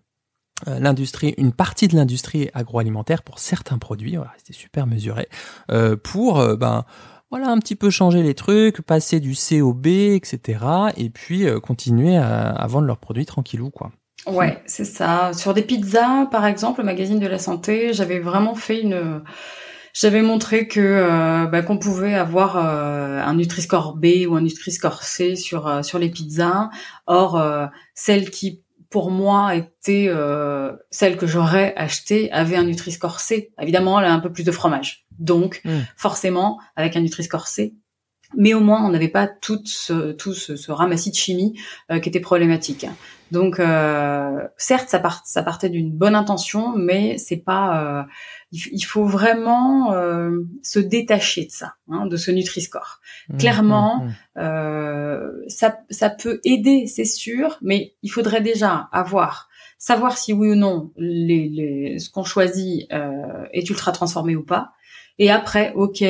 l'industrie, 0.67 1.35
une 1.37 1.53
partie 1.53 1.89
de 1.89 1.97
l'industrie 1.97 2.51
agroalimentaire 2.55 3.23
pour 3.23 3.39
certains 3.39 3.79
produits, 3.79 4.17
voilà, 4.17 4.33
c'était 4.39 4.53
super 4.53 4.87
mesuré, 4.87 5.29
euh, 5.71 5.97
pour 5.97 6.39
euh, 6.41 6.57
ben 6.57 6.85
voilà 7.31 7.49
un 7.49 7.59
petit 7.59 7.75
peu 7.75 7.91
changer 7.91 8.23
les 8.23 8.35
trucs, 8.35 8.81
passer 8.81 9.19
du 9.19 9.35
C 9.35 9.61
au 9.61 9.73
B, 9.73 9.87
etc. 9.87 10.65
Et 10.97 11.11
puis 11.11 11.47
continuer 11.63 12.17
à, 12.17 12.65
vendre 12.69 12.87
leurs 12.87 12.99
produits 12.99 13.27
tranquillou 13.27 13.71
quoi. 13.71 13.91
Ouais, 14.27 14.63
c'est 14.67 14.85
ça. 14.85 15.33
Sur 15.33 15.53
des 15.53 15.63
pizzas, 15.63 16.27
par 16.27 16.47
exemple, 16.47 16.81
le 16.81 16.87
magazine 16.87 17.19
de 17.19 17.27
la 17.27 17.41
santé, 17.41 17.93
j'avais 17.93 18.21
vraiment 18.21 18.55
fait 18.55 18.81
une 18.81 19.23
j'avais 19.93 20.23
montré 20.23 20.69
que 20.69 21.49
bah, 21.51 21.63
qu'on 21.63 21.79
pouvait 21.79 22.15
avoir 22.15 22.57
un 22.57 23.35
Nutri-Score 23.35 23.97
B 23.97 24.29
ou 24.29 24.37
un 24.37 24.43
Nutri-Score 24.43 25.03
C 25.03 25.35
sur 25.35 25.85
sur 25.85 25.99
les 25.99 26.11
pizzas. 26.11 26.71
Or, 27.09 27.43
celles 27.95 28.31
qui 28.31 28.64
pour 28.95 29.11
moi 29.11 29.57
était 29.57 30.07
euh, 30.07 30.73
celle 30.89 31.17
que 31.17 31.27
j'aurais 31.27 31.75
achetée 31.75 32.31
avait 32.31 32.55
un 32.55 32.63
Nutri-Score 32.63 33.19
C. 33.19 33.53
Évidemment, 33.61 33.99
elle 33.99 34.07
a 34.07 34.13
un 34.13 34.21
peu 34.21 34.31
plus 34.31 34.45
de 34.45 34.53
fromage. 34.53 35.05
Donc, 35.19 35.63
hmm. 35.65 35.81
forcément, 35.97 36.61
avec 36.77 36.95
un 36.95 37.01
Nutri-Score 37.01 37.49
C, 37.49 37.75
mais 38.37 38.55
au 38.55 38.61
moins 38.61 38.85
on 38.85 38.91
n'avait 38.91 39.09
pas 39.09 39.27
tout 39.27 39.61
ce, 39.65 40.13
tout 40.13 40.35
ce, 40.35 40.71
ramassis 40.71 41.11
de 41.11 41.17
chimie 41.17 41.59
euh, 41.91 41.99
qui 41.99 42.09
était 42.09 42.21
problématique. 42.21 42.87
Donc 43.31 43.59
euh, 43.59 44.39
certes 44.57 44.89
ça, 44.89 44.99
part, 44.99 45.23
ça 45.25 45.43
partait 45.43 45.71
d'une 45.71 45.91
bonne 45.91 46.15
intention, 46.15 46.75
mais 46.77 47.19
c'est 47.19 47.39
pas 47.39 48.07
il, 48.55 48.83
faut 48.83 49.05
vraiment 49.05 49.93
euh, 49.93 50.47
se 50.63 50.79
détacher 50.79 51.47
de 51.47 51.51
ça, 51.51 51.75
hein, 51.89 52.07
de 52.07 52.17
ce 52.17 52.31
Nutri-Score. 52.31 53.01
Mmh, 53.29 53.37
Clairement, 53.39 53.99
mmh, 53.99 54.07
mmh. 54.07 54.15
Euh, 54.39 55.31
ça, 55.49 55.79
ça 55.91 56.11
peut 56.11 56.41
aider, 56.45 56.87
c'est 56.87 57.05
sûr, 57.05 57.59
mais 57.63 57.95
il 58.03 58.11
faudrait 58.11 58.41
déjà 58.41 58.89
avoir 58.93 59.49
savoir 59.79 60.17
si 60.17 60.33
oui 60.33 60.51
ou 60.51 60.55
non 60.55 60.93
les, 60.97 61.49
les, 61.49 61.99
ce 61.99 62.11
qu'on 62.11 62.25
choisit 62.25 62.91
euh, 62.93 63.45
est 63.53 63.69
ultra 63.69 63.93
transformé 63.93 64.37
ou 64.37 64.45
pas. 64.45 64.71
Et 65.19 65.31
après, 65.31 65.73
ok, 65.75 66.05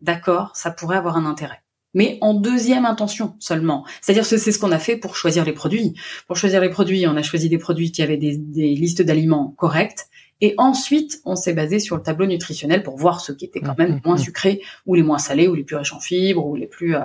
d'accord, 0.00 0.50
ça 0.54 0.70
pourrait 0.70 0.96
avoir 0.96 1.16
un 1.16 1.26
intérêt 1.26 1.60
mais 1.94 2.18
en 2.20 2.34
deuxième 2.34 2.84
intention 2.84 3.36
seulement. 3.38 3.86
C'est-à-dire 4.02 4.28
que 4.28 4.36
c'est 4.36 4.52
ce 4.52 4.58
qu'on 4.58 4.70
a 4.70 4.78
fait 4.78 4.98
pour 4.98 5.16
choisir 5.16 5.46
les 5.46 5.54
produits. 5.54 5.94
Pour 6.26 6.36
choisir 6.36 6.60
les 6.60 6.68
produits, 6.68 7.06
on 7.06 7.16
a 7.16 7.22
choisi 7.22 7.48
des 7.48 7.56
produits 7.56 7.90
qui 7.90 8.02
avaient 8.02 8.18
des, 8.18 8.36
des 8.36 8.74
listes 8.74 9.00
d'aliments 9.00 9.54
correctes 9.56 10.10
et 10.40 10.54
ensuite, 10.58 11.20
on 11.24 11.34
s'est 11.34 11.54
basé 11.54 11.78
sur 11.78 11.96
le 11.96 12.02
tableau 12.02 12.26
nutritionnel 12.26 12.82
pour 12.82 12.96
voir 12.96 13.20
ce 13.20 13.32
qui 13.32 13.46
était 13.46 13.60
quand 13.60 13.78
même 13.78 13.94
mmh, 13.94 14.00
moins 14.04 14.16
mmh. 14.16 14.18
sucré, 14.18 14.60
ou 14.84 14.94
les 14.94 15.02
moins 15.02 15.18
salés, 15.18 15.48
ou 15.48 15.54
les 15.54 15.64
plus 15.64 15.76
riches 15.76 15.94
en 15.94 16.00
fibres, 16.00 16.44
ou 16.46 16.56
les 16.56 16.66
plus, 16.66 16.94
euh, 16.94 17.00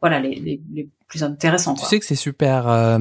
voilà, 0.00 0.20
les, 0.20 0.36
les, 0.36 0.60
les, 0.72 0.88
plus 1.08 1.24
intéressants. 1.24 1.74
Tu 1.74 1.86
sais 1.86 1.98
que 1.98 2.04
c'est 2.04 2.14
super 2.14 2.68
euh, 2.68 2.98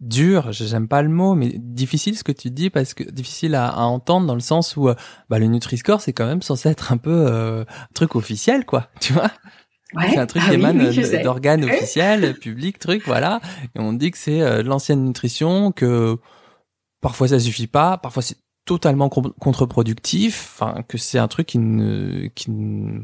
dur, 0.00 0.52
j'aime 0.52 0.88
pas 0.88 1.02
le 1.02 1.08
mot, 1.08 1.34
mais 1.34 1.54
difficile 1.56 2.16
ce 2.16 2.24
que 2.24 2.32
tu 2.32 2.50
dis 2.50 2.70
parce 2.70 2.94
que 2.94 3.04
difficile 3.04 3.54
à, 3.54 3.68
à 3.68 3.82
entendre 3.82 4.26
dans 4.26 4.34
le 4.34 4.40
sens 4.40 4.76
où 4.76 4.88
euh, 4.88 4.94
bah, 5.30 5.38
le 5.38 5.46
Nutri-Score 5.46 6.00
c'est 6.00 6.12
quand 6.12 6.26
même 6.26 6.42
censé 6.42 6.68
être 6.68 6.92
un 6.92 6.98
peu 6.98 7.26
un 7.26 7.64
truc 7.94 8.14
officiel, 8.14 8.66
quoi. 8.66 8.88
Tu 9.00 9.12
vois? 9.12 9.30
Ouais. 9.94 10.10
C'est 10.10 10.18
un 10.18 10.26
truc 10.26 10.42
ah 10.44 10.50
qui 10.50 10.54
émane 10.56 10.90
d'organes 11.22 11.64
officiels, 11.64 12.34
publics, 12.38 12.78
truc, 12.78 13.02
voilà. 13.06 13.40
Et 13.74 13.78
on 13.78 13.92
dit 13.92 14.10
que 14.10 14.18
c'est 14.18 14.40
de 14.40 14.68
l'ancienne 14.68 15.04
nutrition, 15.04 15.72
que 15.72 16.18
parfois 17.00 17.28
ça 17.28 17.38
suffit 17.38 17.68
pas, 17.68 17.96
parfois 17.96 18.22
c'est 18.22 18.36
totalement 18.66 19.08
contre-productif, 19.08 20.58
enfin 20.58 20.82
que 20.88 20.98
c'est 20.98 21.18
un 21.18 21.28
truc 21.28 21.46
qui 21.46 21.58
ne, 21.58 22.26
qui 22.34 22.50
ne... 22.50 23.00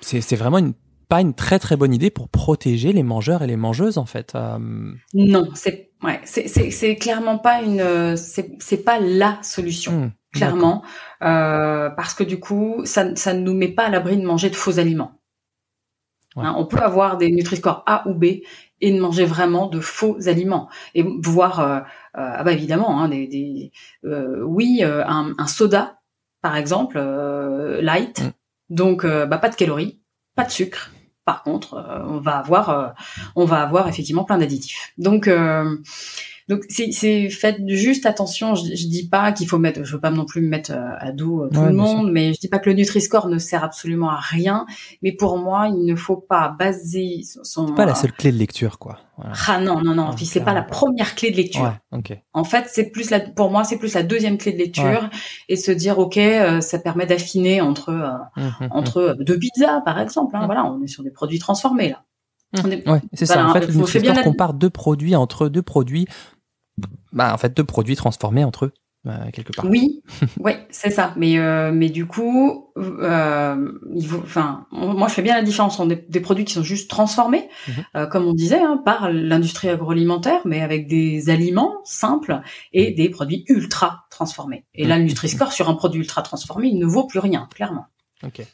c'est 0.00 0.36
vraiment 0.36 0.58
une 0.58 0.74
pas 1.12 1.20
une 1.20 1.34
très 1.34 1.58
très 1.58 1.76
bonne 1.76 1.92
idée 1.92 2.08
pour 2.08 2.30
protéger 2.30 2.94
les 2.94 3.02
mangeurs 3.02 3.42
et 3.42 3.46
les 3.46 3.58
mangeuses 3.58 3.98
en 3.98 4.06
fait. 4.06 4.32
Euh. 4.34 4.58
Non, 5.12 5.50
c'est 5.52 5.90
ouais, 6.02 6.18
c'est 6.24 6.48
c'est 6.48 6.96
clairement 6.96 7.36
pas 7.36 7.60
une 7.60 8.16
c'est 8.16 8.82
pas 8.82 8.98
la 8.98 9.38
solution. 9.42 9.92
Mmh, 9.92 10.12
clairement, 10.32 10.82
euh, 11.22 11.90
parce 11.90 12.14
que 12.14 12.24
du 12.24 12.40
coup, 12.40 12.80
ça, 12.86 13.14
ça 13.14 13.34
ne 13.34 13.40
nous 13.40 13.52
met 13.52 13.68
pas 13.68 13.88
à 13.88 13.90
l'abri 13.90 14.16
de 14.16 14.24
manger 14.24 14.48
de 14.48 14.54
faux 14.54 14.78
aliments. 14.78 15.20
Hein, 16.36 16.54
on 16.56 16.64
peut 16.64 16.80
avoir 16.80 17.18
des 17.18 17.30
Nutri-Score 17.30 17.82
A 17.84 18.08
ou 18.08 18.14
B 18.14 18.24
et 18.80 18.90
de 18.90 18.98
manger 18.98 19.26
vraiment 19.26 19.66
de 19.66 19.80
faux 19.80 20.16
aliments 20.28 20.70
et 20.94 21.04
voir 21.22 21.60
euh, 21.60 21.80
ah 22.14 22.42
bah 22.42 22.52
évidemment, 22.52 23.02
hein, 23.02 23.10
des, 23.10 23.26
des 23.26 23.70
oui, 24.02 24.82
un, 24.82 25.34
un, 25.36 25.46
soda 25.46 25.98
par 26.40 26.56
exemple 26.56 26.98
light, 27.82 28.22
mm. 28.22 28.30
donc 28.70 29.04
bah, 29.04 29.36
pas 29.36 29.50
de 29.50 29.56
calories, 29.56 30.00
pas 30.36 30.44
de 30.44 30.50
sucre. 30.50 30.90
Par 31.24 31.42
contre, 31.42 31.84
on 32.06 32.18
va 32.18 32.38
avoir, 32.38 32.94
on 33.36 33.44
va 33.44 33.62
avoir 33.62 33.88
effectivement 33.88 34.24
plein 34.24 34.38
d'additifs. 34.38 34.92
Donc 34.98 35.30
donc 36.52 36.64
c'est 36.68 37.30
faites 37.30 37.66
juste 37.66 38.04
attention. 38.04 38.54
Je, 38.54 38.74
je 38.74 38.86
dis 38.86 39.08
pas 39.08 39.32
qu'il 39.32 39.48
faut 39.48 39.58
mettre, 39.58 39.84
je 39.84 39.92
veux 39.94 40.00
pas 40.00 40.10
non 40.10 40.26
plus 40.26 40.42
me 40.42 40.48
mettre 40.48 40.72
euh, 40.72 40.96
à 40.98 41.12
dos 41.12 41.44
euh, 41.44 41.48
tout 41.48 41.62
le 41.62 41.72
monde, 41.72 42.12
mais 42.12 42.34
je 42.34 42.40
dis 42.40 42.48
pas 42.48 42.58
que 42.58 42.68
le 42.68 42.76
Nutri-Score 42.76 43.28
ne 43.28 43.38
sert 43.38 43.64
absolument 43.64 44.10
à 44.10 44.20
rien. 44.20 44.66
Mais 45.02 45.12
pour 45.12 45.38
moi, 45.38 45.68
il 45.68 45.84
ne 45.86 45.96
faut 45.96 46.16
pas 46.16 46.54
baser 46.58 47.22
son. 47.42 47.68
C'est 47.68 47.74
pas 47.74 47.86
la 47.86 47.94
seule 47.94 48.12
clé 48.12 48.32
de 48.32 48.36
lecture, 48.36 48.78
quoi. 48.78 48.98
Ah 49.46 49.60
non 49.60 49.80
non 49.82 49.94
non, 49.94 50.10
puis 50.14 50.26
c'est 50.26 50.40
pas 50.40 50.54
la 50.54 50.62
première 50.62 51.14
clé 51.14 51.30
de 51.30 51.36
lecture. 51.36 51.74
Ouais, 51.92 52.24
En 52.32 52.44
fait, 52.44 52.66
c'est 52.68 52.90
plus 52.90 53.10
la, 53.10 53.20
pour 53.20 53.50
moi, 53.50 53.64
c'est 53.64 53.78
plus 53.78 53.94
la 53.94 54.02
deuxième 54.02 54.36
clé 54.36 54.52
de 54.52 54.58
lecture 54.58 55.08
et 55.48 55.56
se 55.56 55.70
dire 55.70 55.98
ok, 55.98 56.16
euh, 56.16 56.60
ça 56.60 56.78
permet 56.78 57.06
d'affiner 57.06 57.60
entre 57.60 57.90
hum, 57.90 58.20
hum, 58.36 58.52
hum. 58.60 58.68
entre 58.70 59.16
deux 59.20 59.38
pizzas 59.38 59.80
par 59.82 59.98
exemple. 60.00 60.36
Hein, 60.36 60.46
voilà, 60.46 60.64
on 60.64 60.82
est 60.82 60.88
sur 60.88 61.02
des 61.02 61.10
produits 61.10 61.38
transformés 61.38 61.90
là. 61.90 62.04
Ouais, 62.86 63.00
c'est 63.14 63.26
ça. 63.26 63.46
En 63.46 63.52
fait, 63.52 63.74
Nutri-Score 63.74 64.22
compare 64.22 64.54
deux 64.54 64.70
produits 64.70 65.16
entre 65.16 65.48
deux 65.48 65.62
produits 65.62 66.06
bah, 67.12 67.32
en 67.32 67.38
fait, 67.38 67.56
deux 67.56 67.64
produits 67.64 67.96
transformés 67.96 68.44
entre 68.44 68.66
eux. 68.66 68.72
quelque 69.32 69.52
part. 69.52 69.66
Oui, 69.68 70.02
ouais, 70.38 70.66
c'est 70.70 70.90
ça. 70.90 71.12
Mais 71.16 71.36
mais 71.72 71.90
du 71.90 72.06
coup, 72.06 72.72
il 72.76 74.06
faut, 74.06 74.20
enfin, 74.22 74.66
moi 74.70 75.08
je 75.08 75.14
fais 75.14 75.22
bien 75.22 75.34
la 75.34 75.42
différence 75.42 75.78
entre 75.80 75.94
des, 76.08 76.20
produits 76.20 76.44
qui 76.44 76.54
sont 76.54 76.62
juste 76.62 76.88
transformés, 76.88 77.48
mhm. 77.68 78.08
comme 78.08 78.26
on 78.26 78.32
disait, 78.32 78.60
hein, 78.60 78.80
par 78.84 79.10
l'industrie 79.10 79.68
agroalimentaire, 79.68 80.40
mais 80.44 80.60
avec 80.60 80.86
des 80.88 81.30
aliments 81.30 81.80
simples 81.84 82.40
et 82.72 82.92
des 82.92 83.08
produits 83.10 83.44
ultra 83.48 84.04
transformés. 84.10 84.64
Et 84.74 84.86
là, 84.86 84.98
le 84.98 85.04
Nutri-Score 85.04 85.52
sur 85.52 85.68
un 85.68 85.74
produit 85.74 86.00
ultra 86.00 86.22
transformé, 86.22 86.68
il 86.68 86.78
ne 86.78 86.86
vaut 86.86 87.06
plus 87.06 87.18
rien, 87.18 87.48
clairement. 87.54 87.86
Ok. 88.24 88.46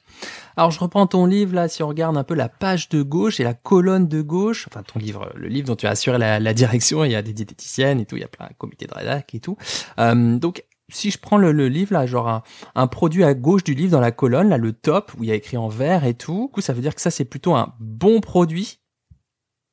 Alors 0.57 0.71
je 0.71 0.81
reprends 0.81 1.07
ton 1.07 1.27
livre 1.27 1.55
là, 1.55 1.69
si 1.69 1.83
on 1.83 1.89
regarde 1.89 2.17
un 2.17 2.25
peu 2.25 2.35
la 2.35 2.49
page 2.49 2.89
de 2.89 3.03
gauche 3.03 3.39
et 3.41 3.45
la 3.45 3.55
colonne 3.55 4.09
de 4.09 4.23
gauche, 4.23 4.67
enfin 4.69 4.83
ton 4.83 4.99
livre, 4.99 5.31
le 5.35 5.49
livre 5.49 5.67
dont 5.69 5.77
tu 5.77 5.87
as 5.87 5.91
assuré 5.91 6.19
la, 6.19 6.55
direction, 6.55 7.05
il 7.05 7.13
y 7.13 7.15
a 7.15 7.23
des 7.23 7.33
diététiciennes 7.33 8.01
et 8.01 8.07
tout, 8.07 8.17
il 8.17 8.21
y 8.21 8.25
a 8.25 8.29
plein 8.29 8.47
de 8.47 8.55
comités 8.55 8.87
de 8.87 8.95
rédac 8.95 9.35
et 9.35 9.41
tout. 9.41 9.57
Euh, 9.99 10.39
donc 10.39 10.65
si 10.91 11.11
je 11.11 11.19
prends 11.19 11.37
le, 11.37 11.51
livre 11.69 11.93
là, 11.93 12.07
genre 12.07 12.43
un, 12.75 12.87
produit 12.87 13.25
à 13.25 13.35
gauche 13.35 13.63
du 13.63 13.75
livre 13.75 13.93
dans 13.93 14.01
la 14.01 14.13
colonne, 14.13 14.49
là 14.49 14.57
le 14.57 14.73
top 14.73 15.13
où 15.19 15.25
il 15.25 15.29
y 15.29 15.33
a 15.33 15.35
écrit 15.35 15.57
en 15.57 15.69
vert 15.69 16.05
et 16.05 16.15
tout, 16.15 16.47
du 16.47 16.53
coup 16.53 16.61
ça 16.61 16.73
veut 16.73 16.81
dire 16.83 16.95
que 16.95 17.01
ça 17.01 17.11
c'est 17.11 17.27
plutôt 17.27 17.55
un 17.55 17.75
bon 17.79 18.21
produit? 18.21 18.81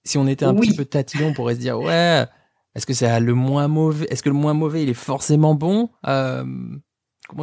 Si 0.03 0.19
on 0.19 0.27
était 0.27 0.45
un 0.45 0.53
petit 0.53 0.75
peu 0.75 0.85
tatillon, 0.85 1.29
on 1.29 1.33
pourrait 1.33 1.55
se 1.55 1.59
dire 1.61 1.79
ouais, 1.79 2.25
est-ce 2.75 2.85
que 2.85 2.93
c'est 2.93 3.19
le 3.19 3.33
moins 3.33 3.67
mauvais 3.67 4.05
Est-ce 4.11 4.21
que 4.21 4.29
le 4.29 4.35
moins 4.35 4.53
mauvais 4.53 4.83
il 4.83 4.89
est 4.89 4.93
forcément 4.93 5.55
bon? 5.55 5.89
Euh, 6.05 6.45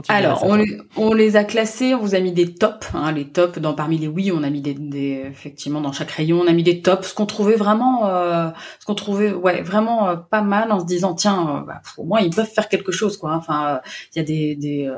alors, 0.08 0.44
on 0.44 0.54
les, 0.54 0.78
on 0.96 1.12
les, 1.12 1.36
a 1.36 1.44
classés, 1.44 1.94
on 1.94 1.98
vous 1.98 2.14
a 2.14 2.20
mis 2.20 2.32
des 2.32 2.54
tops, 2.54 2.88
hein, 2.94 3.10
les 3.12 3.28
tops 3.28 3.58
dans 3.58 3.74
parmi 3.74 3.98
les 3.98 4.06
oui, 4.06 4.30
on 4.32 4.42
a 4.42 4.50
mis 4.50 4.60
des, 4.60 4.74
des, 4.74 5.24
effectivement 5.28 5.80
dans 5.80 5.92
chaque 5.92 6.10
rayon, 6.10 6.40
on 6.40 6.46
a 6.46 6.52
mis 6.52 6.62
des 6.62 6.82
tops, 6.82 7.08
ce 7.08 7.14
qu'on 7.14 7.26
trouvait 7.26 7.56
vraiment, 7.56 8.06
euh, 8.06 8.48
ce 8.78 8.86
qu'on 8.86 8.94
trouvait 8.94 9.32
ouais 9.32 9.62
vraiment 9.62 10.08
euh, 10.08 10.16
pas 10.16 10.42
mal 10.42 10.70
en 10.70 10.80
se 10.80 10.86
disant 10.86 11.14
tiens, 11.14 11.62
euh, 11.62 11.66
bah, 11.66 11.82
au 11.98 12.04
moins 12.04 12.20
ils 12.20 12.34
peuvent 12.34 12.50
faire 12.50 12.68
quelque 12.68 12.92
chose 12.92 13.16
quoi. 13.16 13.34
Enfin, 13.34 13.80
il 14.14 14.18
y 14.18 14.20
a 14.20 14.24
des 14.24 14.54
des, 14.54 14.92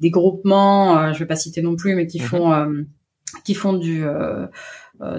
des 0.00 0.10
groupements, 0.10 1.12
je 1.12 1.18
vais 1.18 1.26
pas 1.26 1.36
citer 1.36 1.60
non 1.60 1.76
plus, 1.76 1.94
mais 1.94 2.06
qui 2.06 2.20
mhm. 2.20 2.26
font 2.26 2.84
qui 3.44 3.54
font 3.54 3.74
du 3.74 4.04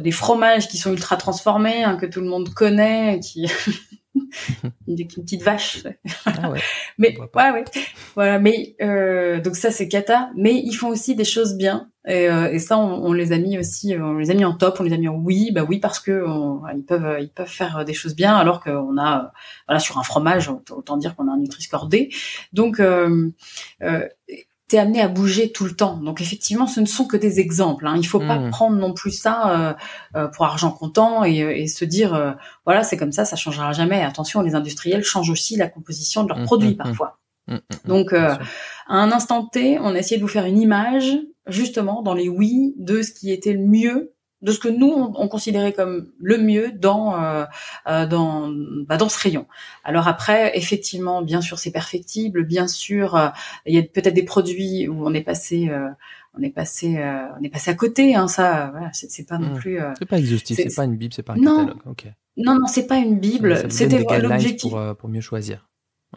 des 0.02 0.12
fromages 0.12 0.68
qui 0.68 0.78
sont 0.78 0.92
ultra 0.92 1.18
transformés, 1.18 1.84
hein, 1.84 1.98
que 1.98 2.06
tout 2.06 2.22
le 2.22 2.28
monde 2.28 2.50
connaît, 2.54 3.20
qui 3.20 3.48
une, 4.88 5.08
petite 5.08 5.44
vache. 5.44 5.84
Ah 6.26 6.50
ouais. 6.50 6.60
mais 6.98 7.18
ouais, 7.18 7.52
ouais. 7.52 7.64
Voilà. 8.16 8.40
Mais 8.40 8.76
euh, 8.82 9.42
donc 9.42 9.56
ça 9.56 9.72
c'est 9.72 9.88
cata. 9.88 10.30
Mais 10.36 10.56
ils 10.56 10.74
font 10.74 10.90
aussi 10.90 11.16
des 11.16 11.24
choses 11.24 11.56
bien. 11.56 11.90
Et, 12.06 12.30
euh, 12.30 12.52
et 12.52 12.60
ça 12.60 12.78
on, 12.78 13.06
on, 13.06 13.14
les 13.14 13.32
a 13.32 13.38
mis 13.38 13.58
aussi, 13.58 13.96
on 13.98 14.18
les 14.18 14.30
a 14.30 14.34
mis 14.34 14.44
en 14.44 14.54
top, 14.54 14.78
on 14.80 14.84
les 14.84 14.94
a 14.94 14.98
mis 14.98 15.08
en 15.08 15.16
oui, 15.16 15.52
bah 15.54 15.64
oui 15.64 15.80
parce 15.80 16.02
que 16.02 16.26
ils 16.76 16.84
peuvent 16.84 17.18
ils 17.22 17.30
peuvent 17.30 17.48
faire 17.48 17.86
des 17.86 17.94
choses 17.94 18.14
bien 18.14 18.36
alors 18.36 18.62
qu'on 18.62 18.98
a 18.98 19.32
voilà 19.68 19.80
sur 19.80 19.98
un 19.98 20.04
fromage 20.04 20.50
autant 20.50 20.98
dire 20.98 21.16
qu'on 21.16 21.30
a 21.30 21.32
un 21.32 21.38
Nutri-Score 21.38 21.88
D. 21.88 22.10
Donc 22.52 22.80
euh, 22.80 23.32
euh 23.82 24.08
t'es 24.74 24.80
amené 24.80 25.02
à 25.02 25.08
bouger 25.08 25.52
tout 25.52 25.66
le 25.66 25.76
temps. 25.76 25.98
Donc 25.98 26.20
effectivement, 26.20 26.66
ce 26.66 26.80
ne 26.80 26.88
sont 26.88 27.06
que 27.06 27.16
des 27.16 27.40
exemples. 27.40 27.86
Hein. 27.86 27.94
Il 27.96 28.08
faut 28.08 28.18
pas 28.18 28.40
hmm. 28.40 28.50
prendre 28.50 28.76
non 28.76 28.92
plus 28.92 29.12
ça 29.12 29.52
euh, 29.52 29.74
euh, 30.16 30.28
pour 30.28 30.46
argent 30.46 30.72
comptant 30.72 31.24
et, 31.24 31.38
et 31.38 31.68
se 31.68 31.86
dire 31.86 32.16
euh, 32.16 32.32
voilà 32.66 32.84
c'est 32.84 32.98
comme 32.98 33.12
ça, 33.12 33.24
ça 33.24 33.36
changera 33.36 33.72
jamais. 33.72 34.02
Attention, 34.02 34.42
les 34.42 34.56
industriels 34.56 35.04
changent 35.04 35.30
aussi 35.30 35.58
la 35.58 35.68
composition 35.68 36.24
de 36.24 36.30
leurs 36.30 36.40
hmm, 36.40 36.46
produits 36.46 36.74
hmm, 36.74 36.78
parfois. 36.78 37.20
Donc 37.86 38.14
à 38.14 38.40
un 38.88 39.12
instant 39.12 39.46
T, 39.46 39.78
on 39.80 39.94
a 39.94 40.00
essayé 40.00 40.18
de 40.18 40.24
vous 40.24 40.28
faire 40.28 40.46
une 40.46 40.60
image 40.60 41.20
justement 41.46 42.02
dans 42.02 42.16
les 42.16 42.28
oui 42.28 42.74
de 42.80 43.04
ce 43.04 43.12
qui 43.12 43.32
était 43.32 43.54
le 43.54 43.64
mieux 43.64 44.13
de 44.44 44.52
ce 44.52 44.60
que 44.60 44.68
nous 44.68 44.92
on, 44.92 45.28
considérait 45.28 45.74
comme 45.74 46.10
le 46.20 46.38
mieux 46.38 46.72
dans 46.74 47.20
euh, 47.20 47.46
euh, 47.88 48.06
dans 48.06 48.52
bah, 48.88 48.98
dans 48.98 49.10
ce 49.10 49.18
rayon. 49.18 49.48
Alors 49.84 50.08
après, 50.08 50.56
effectivement, 50.58 51.22
bien 51.22 51.42
sûr, 51.42 51.58
c'est 51.58 51.72
perfectible. 51.72 52.44
Bien 52.44 52.68
sûr, 52.68 53.16
euh, 53.16 53.30
il 53.66 53.74
y 53.74 53.80
a 53.80 53.84
peut-être 53.84 54.14
des 54.14 54.24
produits 54.24 54.88
où 54.88 55.08
on 55.08 55.14
est 55.14 55.24
passé 55.24 55.72
on 56.38 56.42
est 56.44 56.50
passé 56.50 57.02
on 57.40 57.44
est 57.44 57.50
passé 57.50 57.72
à 57.72 57.74
côté. 57.74 58.16
Hein, 58.16 58.28
ça, 58.28 58.70
voilà, 58.72 58.90
c'est 58.92 59.28
pas 59.28 59.38
non 59.38 59.52
mmh. 59.52 59.60
plus. 59.60 59.80
c'est 59.98 60.06
pas 60.06 60.20
exhaustif, 60.20 60.58
c'est 60.58 60.76
pas 60.76 60.84
une 60.84 60.98
bible, 60.98 61.14
c'est 61.14 61.24
pas 61.24 61.34
un 61.34 61.38
catalogue. 61.38 61.78
Non, 61.86 61.96
non, 62.36 62.60
non, 62.60 62.68
c'est 62.68 62.88
pas 62.88 62.98
une 62.98 63.20
bible. 63.20 63.72
C'était 63.72 64.04
l'objectif 64.20 64.72
pour, 64.72 64.98
pour 64.98 65.10
mieux 65.10 65.22
choisir. 65.22 65.70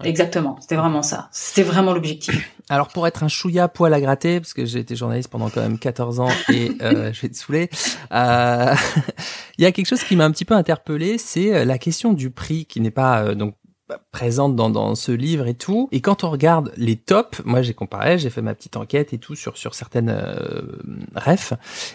Exactement, 0.02 0.58
c'était 0.60 0.76
vraiment 0.76 1.02
ça. 1.02 1.28
C'était 1.32 1.62
vraiment 1.62 1.94
l'objectif. 1.94 2.52
Alors 2.68 2.88
pour 2.88 3.06
être 3.06 3.22
un 3.22 3.28
chouïa 3.28 3.68
poil 3.68 3.94
à 3.94 4.00
gratter, 4.00 4.40
parce 4.40 4.52
que 4.52 4.64
j'ai 4.64 4.80
été 4.80 4.96
journaliste 4.96 5.28
pendant 5.30 5.50
quand 5.50 5.60
même 5.60 5.78
14 5.78 6.18
ans 6.18 6.28
et 6.52 6.72
euh, 6.82 7.12
je 7.12 7.20
vais 7.22 7.28
te 7.28 7.36
saouler, 7.36 7.70
euh, 8.12 8.74
il 9.58 9.62
y 9.62 9.66
a 9.66 9.72
quelque 9.72 9.86
chose 9.86 10.02
qui 10.02 10.16
m'a 10.16 10.24
un 10.24 10.32
petit 10.32 10.44
peu 10.44 10.54
interpellé, 10.54 11.16
c'est 11.18 11.54
euh, 11.54 11.64
la 11.64 11.78
question 11.78 12.12
du 12.12 12.30
prix 12.30 12.66
qui 12.66 12.80
n'est 12.80 12.90
pas 12.90 13.22
euh, 13.22 13.34
donc 13.34 13.54
présente 14.10 14.56
dans, 14.56 14.68
dans 14.68 14.96
ce 14.96 15.12
livre 15.12 15.46
et 15.46 15.54
tout. 15.54 15.88
Et 15.92 16.00
quand 16.00 16.24
on 16.24 16.30
regarde 16.30 16.72
les 16.76 16.96
tops, 16.96 17.40
moi 17.44 17.62
j'ai 17.62 17.74
comparé, 17.74 18.18
j'ai 18.18 18.30
fait 18.30 18.42
ma 18.42 18.54
petite 18.54 18.76
enquête 18.76 19.12
et 19.12 19.18
tout 19.18 19.36
sur 19.36 19.56
sur 19.56 19.76
certaines 19.76 20.10
euh, 20.10 20.62
refs, 21.14 21.52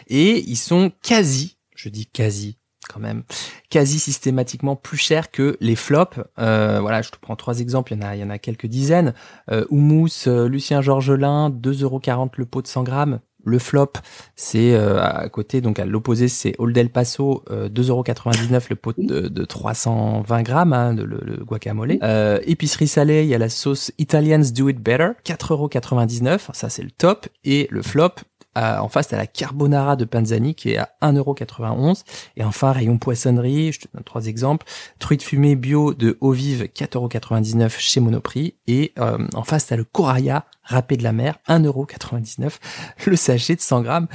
et 0.08 0.40
ils 0.40 0.58
sont 0.58 0.92
quasi, 1.04 1.58
je 1.76 1.90
dis 1.90 2.06
quasi, 2.06 2.58
quand 2.90 3.00
même 3.00 3.24
quasi 3.70 4.00
systématiquement 4.00 4.76
plus 4.76 4.98
cher 4.98 5.32
que 5.32 5.58
les 5.60 5.76
flops. 5.76 6.20
Euh, 6.40 6.80
voilà, 6.82 7.02
je 7.02 7.10
te 7.10 7.18
prends 7.20 7.36
trois 7.36 7.60
exemples, 7.60 7.94
il 7.94 8.02
y 8.02 8.04
en 8.04 8.08
a, 8.08 8.16
il 8.16 8.22
y 8.22 8.24
en 8.24 8.30
a 8.30 8.38
quelques 8.38 8.68
dizaines. 8.68 9.14
Euh, 9.50 9.66
Oumous, 9.70 10.28
euh, 10.28 10.48
Lucien 10.48 10.82
Georgelin, 10.82 11.50
2,40€ 11.50 12.32
le 12.38 12.46
pot 12.46 12.62
de 12.62 12.68
100 12.68 12.84
grammes. 12.84 13.20
Le 13.44 13.58
flop, 13.58 13.94
c'est 14.36 14.76
euh, 14.76 15.02
à 15.02 15.28
côté, 15.30 15.62
donc 15.62 15.80
à 15.80 15.86
l'opposé, 15.86 16.28
c'est 16.28 16.54
Old 16.60 16.78
El 16.78 16.90
Paso, 16.90 17.44
euh, 17.50 17.70
2,99€ 17.70 18.66
le 18.70 18.76
pot 18.76 18.94
de, 18.98 19.28
de 19.30 19.46
320 19.46 20.44
grammes, 20.44 20.74
hein, 20.74 20.94
de, 20.94 21.04
le, 21.04 21.20
le 21.24 21.44
guacamole. 21.44 21.98
Euh, 22.04 22.40
épicerie 22.46 22.88
salée, 22.88 23.24
il 23.24 23.30
y 23.30 23.34
a 23.34 23.40
la 23.40 23.50
sauce 23.50 23.92
Italians 23.98 24.44
Do 24.54 24.70
It 24.70 24.80
Better, 24.80 25.10
4,99€, 25.26 26.54
ça 26.54 26.70
c'est 26.70 26.84
le 26.84 26.92
top. 26.92 27.28
Et 27.44 27.68
le 27.72 27.82
flop, 27.82 28.12
en 28.56 28.90
face, 28.90 29.10
t'as 29.10 29.18
la 29.18 29.28
carbonara 29.28 29.96
de 29.96 30.06
Panzani 30.06 30.56
qui 30.56 30.72
est 30.72 30.78
à 30.78 30.92
1,91€. 31.02 32.04
Et 32.36 32.44
enfin, 32.44 32.72
rayon 32.72 32.98
poissonnerie, 32.98 33.72
je 33.72 33.82
te 33.82 33.88
donne 33.94 34.04
trois 34.04 34.26
exemples. 34.28 34.66
Truite 35.00 35.24
fumée 35.24 35.56
bio 35.56 35.94
de 35.94 36.18
Eau 36.22 36.32
Vive, 36.32 36.64
4,99€ 36.64 37.70
chez 37.80 38.00
Monoprix. 38.00 38.56
Et 38.68 38.94
euh, 39.00 39.18
en 39.34 39.44
face, 39.44 39.68
t'as 39.68 39.78
le 39.78 39.84
Coraya 39.84 40.46
râpé 40.64 40.98
de 40.98 41.04
la 41.04 41.14
mer, 41.14 41.38
1,99€. 41.48 42.58
Le 43.06 43.16
sachet 43.16 43.56
de 43.56 43.62
100 43.62 43.82
grammes. 43.82 44.08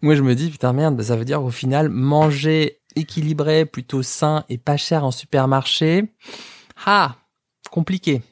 Moi, 0.00 0.14
je 0.14 0.22
me 0.22 0.34
dis, 0.34 0.50
putain 0.50 0.72
merde, 0.72 1.00
ça 1.02 1.16
veut 1.16 1.24
dire 1.24 1.42
au 1.42 1.50
final, 1.50 1.88
manger 1.88 2.80
équilibré, 2.96 3.64
plutôt 3.66 4.02
sain 4.02 4.44
et 4.48 4.58
pas 4.58 4.76
cher 4.76 5.04
en 5.04 5.10
supermarché. 5.10 6.12
Ah, 6.84 7.16
compliqué. 7.70 8.22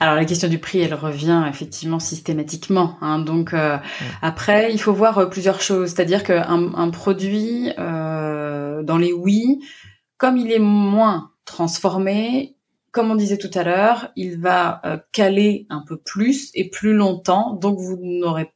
Alors 0.00 0.14
la 0.14 0.24
question 0.24 0.48
du 0.48 0.58
prix, 0.58 0.80
elle 0.80 0.94
revient 0.94 1.44
effectivement 1.48 1.98
systématiquement. 1.98 2.96
Hein. 3.00 3.18
Donc 3.18 3.54
euh, 3.54 3.78
après, 4.22 4.72
il 4.72 4.80
faut 4.80 4.92
voir 4.92 5.18
euh, 5.18 5.26
plusieurs 5.26 5.60
choses. 5.60 5.90
C'est-à-dire 5.90 6.24
qu'un 6.24 6.74
un 6.74 6.90
produit 6.90 7.70
euh, 7.78 8.82
dans 8.82 8.98
les 8.98 9.12
oui, 9.12 9.60
comme 10.16 10.36
il 10.36 10.52
est 10.52 10.58
moins 10.58 11.32
transformé, 11.44 12.56
comme 12.92 13.10
on 13.10 13.14
disait 13.14 13.38
tout 13.38 13.50
à 13.54 13.62
l'heure, 13.62 14.10
il 14.16 14.40
va 14.40 14.82
caler 15.12 15.66
un 15.70 15.84
peu 15.86 15.96
plus 15.96 16.50
et 16.54 16.70
plus 16.70 16.92
longtemps. 16.92 17.54
Donc 17.54 17.78
vous 17.78 17.96
n'aurez 18.00 18.52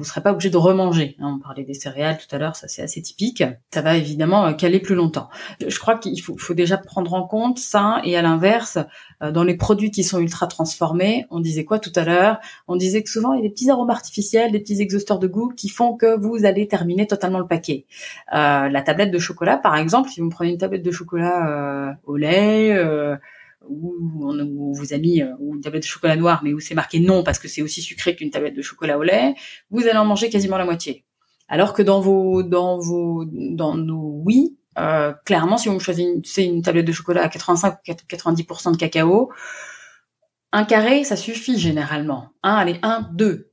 vous 0.00 0.06
serez 0.06 0.22
pas 0.22 0.32
obligé 0.32 0.48
de 0.48 0.56
remanger. 0.56 1.14
Hein, 1.20 1.36
on 1.36 1.38
parlait 1.38 1.62
des 1.62 1.74
céréales 1.74 2.16
tout 2.16 2.34
à 2.34 2.38
l'heure, 2.38 2.56
ça 2.56 2.68
c'est 2.68 2.80
assez 2.80 3.02
typique. 3.02 3.44
Ça 3.70 3.82
va 3.82 3.96
évidemment 3.96 4.46
euh, 4.46 4.52
caler 4.52 4.80
plus 4.80 4.94
longtemps. 4.94 5.28
Je 5.64 5.78
crois 5.78 5.98
qu'il 5.98 6.18
faut, 6.22 6.38
faut, 6.38 6.54
déjà 6.54 6.78
prendre 6.78 7.12
en 7.12 7.26
compte 7.26 7.58
ça. 7.58 8.00
Et 8.04 8.16
à 8.16 8.22
l'inverse, 8.22 8.78
euh, 9.22 9.30
dans 9.30 9.44
les 9.44 9.58
produits 9.58 9.90
qui 9.90 10.02
sont 10.02 10.18
ultra 10.18 10.46
transformés, 10.46 11.26
on 11.30 11.40
disait 11.40 11.66
quoi 11.66 11.78
tout 11.78 11.92
à 11.96 12.04
l'heure? 12.04 12.38
On 12.66 12.76
disait 12.76 13.02
que 13.02 13.10
souvent 13.10 13.34
il 13.34 13.36
y 13.36 13.40
a 13.40 13.42
des 13.42 13.52
petits 13.52 13.68
arômes 13.68 13.90
artificiels, 13.90 14.52
des 14.52 14.60
petits 14.60 14.80
exhausteurs 14.80 15.18
de 15.18 15.26
goût 15.26 15.52
qui 15.54 15.68
font 15.68 15.94
que 15.94 16.18
vous 16.18 16.46
allez 16.46 16.66
terminer 16.66 17.06
totalement 17.06 17.38
le 17.38 17.46
paquet. 17.46 17.84
Euh, 18.32 18.70
la 18.70 18.80
tablette 18.80 19.10
de 19.10 19.18
chocolat, 19.18 19.58
par 19.58 19.76
exemple, 19.76 20.08
si 20.08 20.22
vous 20.22 20.30
prenez 20.30 20.52
une 20.52 20.58
tablette 20.58 20.82
de 20.82 20.90
chocolat 20.90 21.98
au 22.04 22.16
lait 22.16 22.74
où 23.70 23.96
on, 24.24 24.72
vous 24.72 24.92
a 24.92 24.98
mis 24.98 25.22
euh, 25.22 25.32
une 25.40 25.60
tablette 25.60 25.82
de 25.82 25.88
chocolat 25.88 26.16
noir, 26.16 26.42
mais 26.42 26.52
où 26.52 26.60
c'est 26.60 26.74
marqué 26.74 27.00
non 27.00 27.22
parce 27.22 27.38
que 27.38 27.48
c'est 27.48 27.62
aussi 27.62 27.82
sucré 27.82 28.16
qu'une 28.16 28.30
tablette 28.30 28.56
de 28.56 28.62
chocolat 28.62 28.98
au 28.98 29.02
lait, 29.02 29.34
vous 29.70 29.82
allez 29.86 29.98
en 29.98 30.04
manger 30.04 30.28
quasiment 30.28 30.58
la 30.58 30.64
moitié. 30.64 31.04
Alors 31.48 31.72
que 31.72 31.82
dans 31.82 32.00
vos, 32.00 32.42
dans 32.42 32.78
vos, 32.78 33.24
dans 33.26 33.74
nos 33.74 34.22
oui, 34.24 34.56
euh, 34.78 35.12
clairement, 35.24 35.58
si 35.58 35.68
vous 35.68 35.80
choisissez 35.80 36.44
une, 36.44 36.62
tablette 36.62 36.86
de 36.86 36.92
chocolat 36.92 37.22
à 37.22 37.28
85 37.28 37.78
ou 37.88 37.92
90% 37.92 38.72
de 38.72 38.76
cacao, 38.76 39.30
un 40.52 40.64
carré, 40.64 41.04
ça 41.04 41.16
suffit 41.16 41.58
généralement. 41.58 42.28
Un, 42.42 42.54
allez, 42.54 42.78
un, 42.82 43.08
deux. 43.12 43.50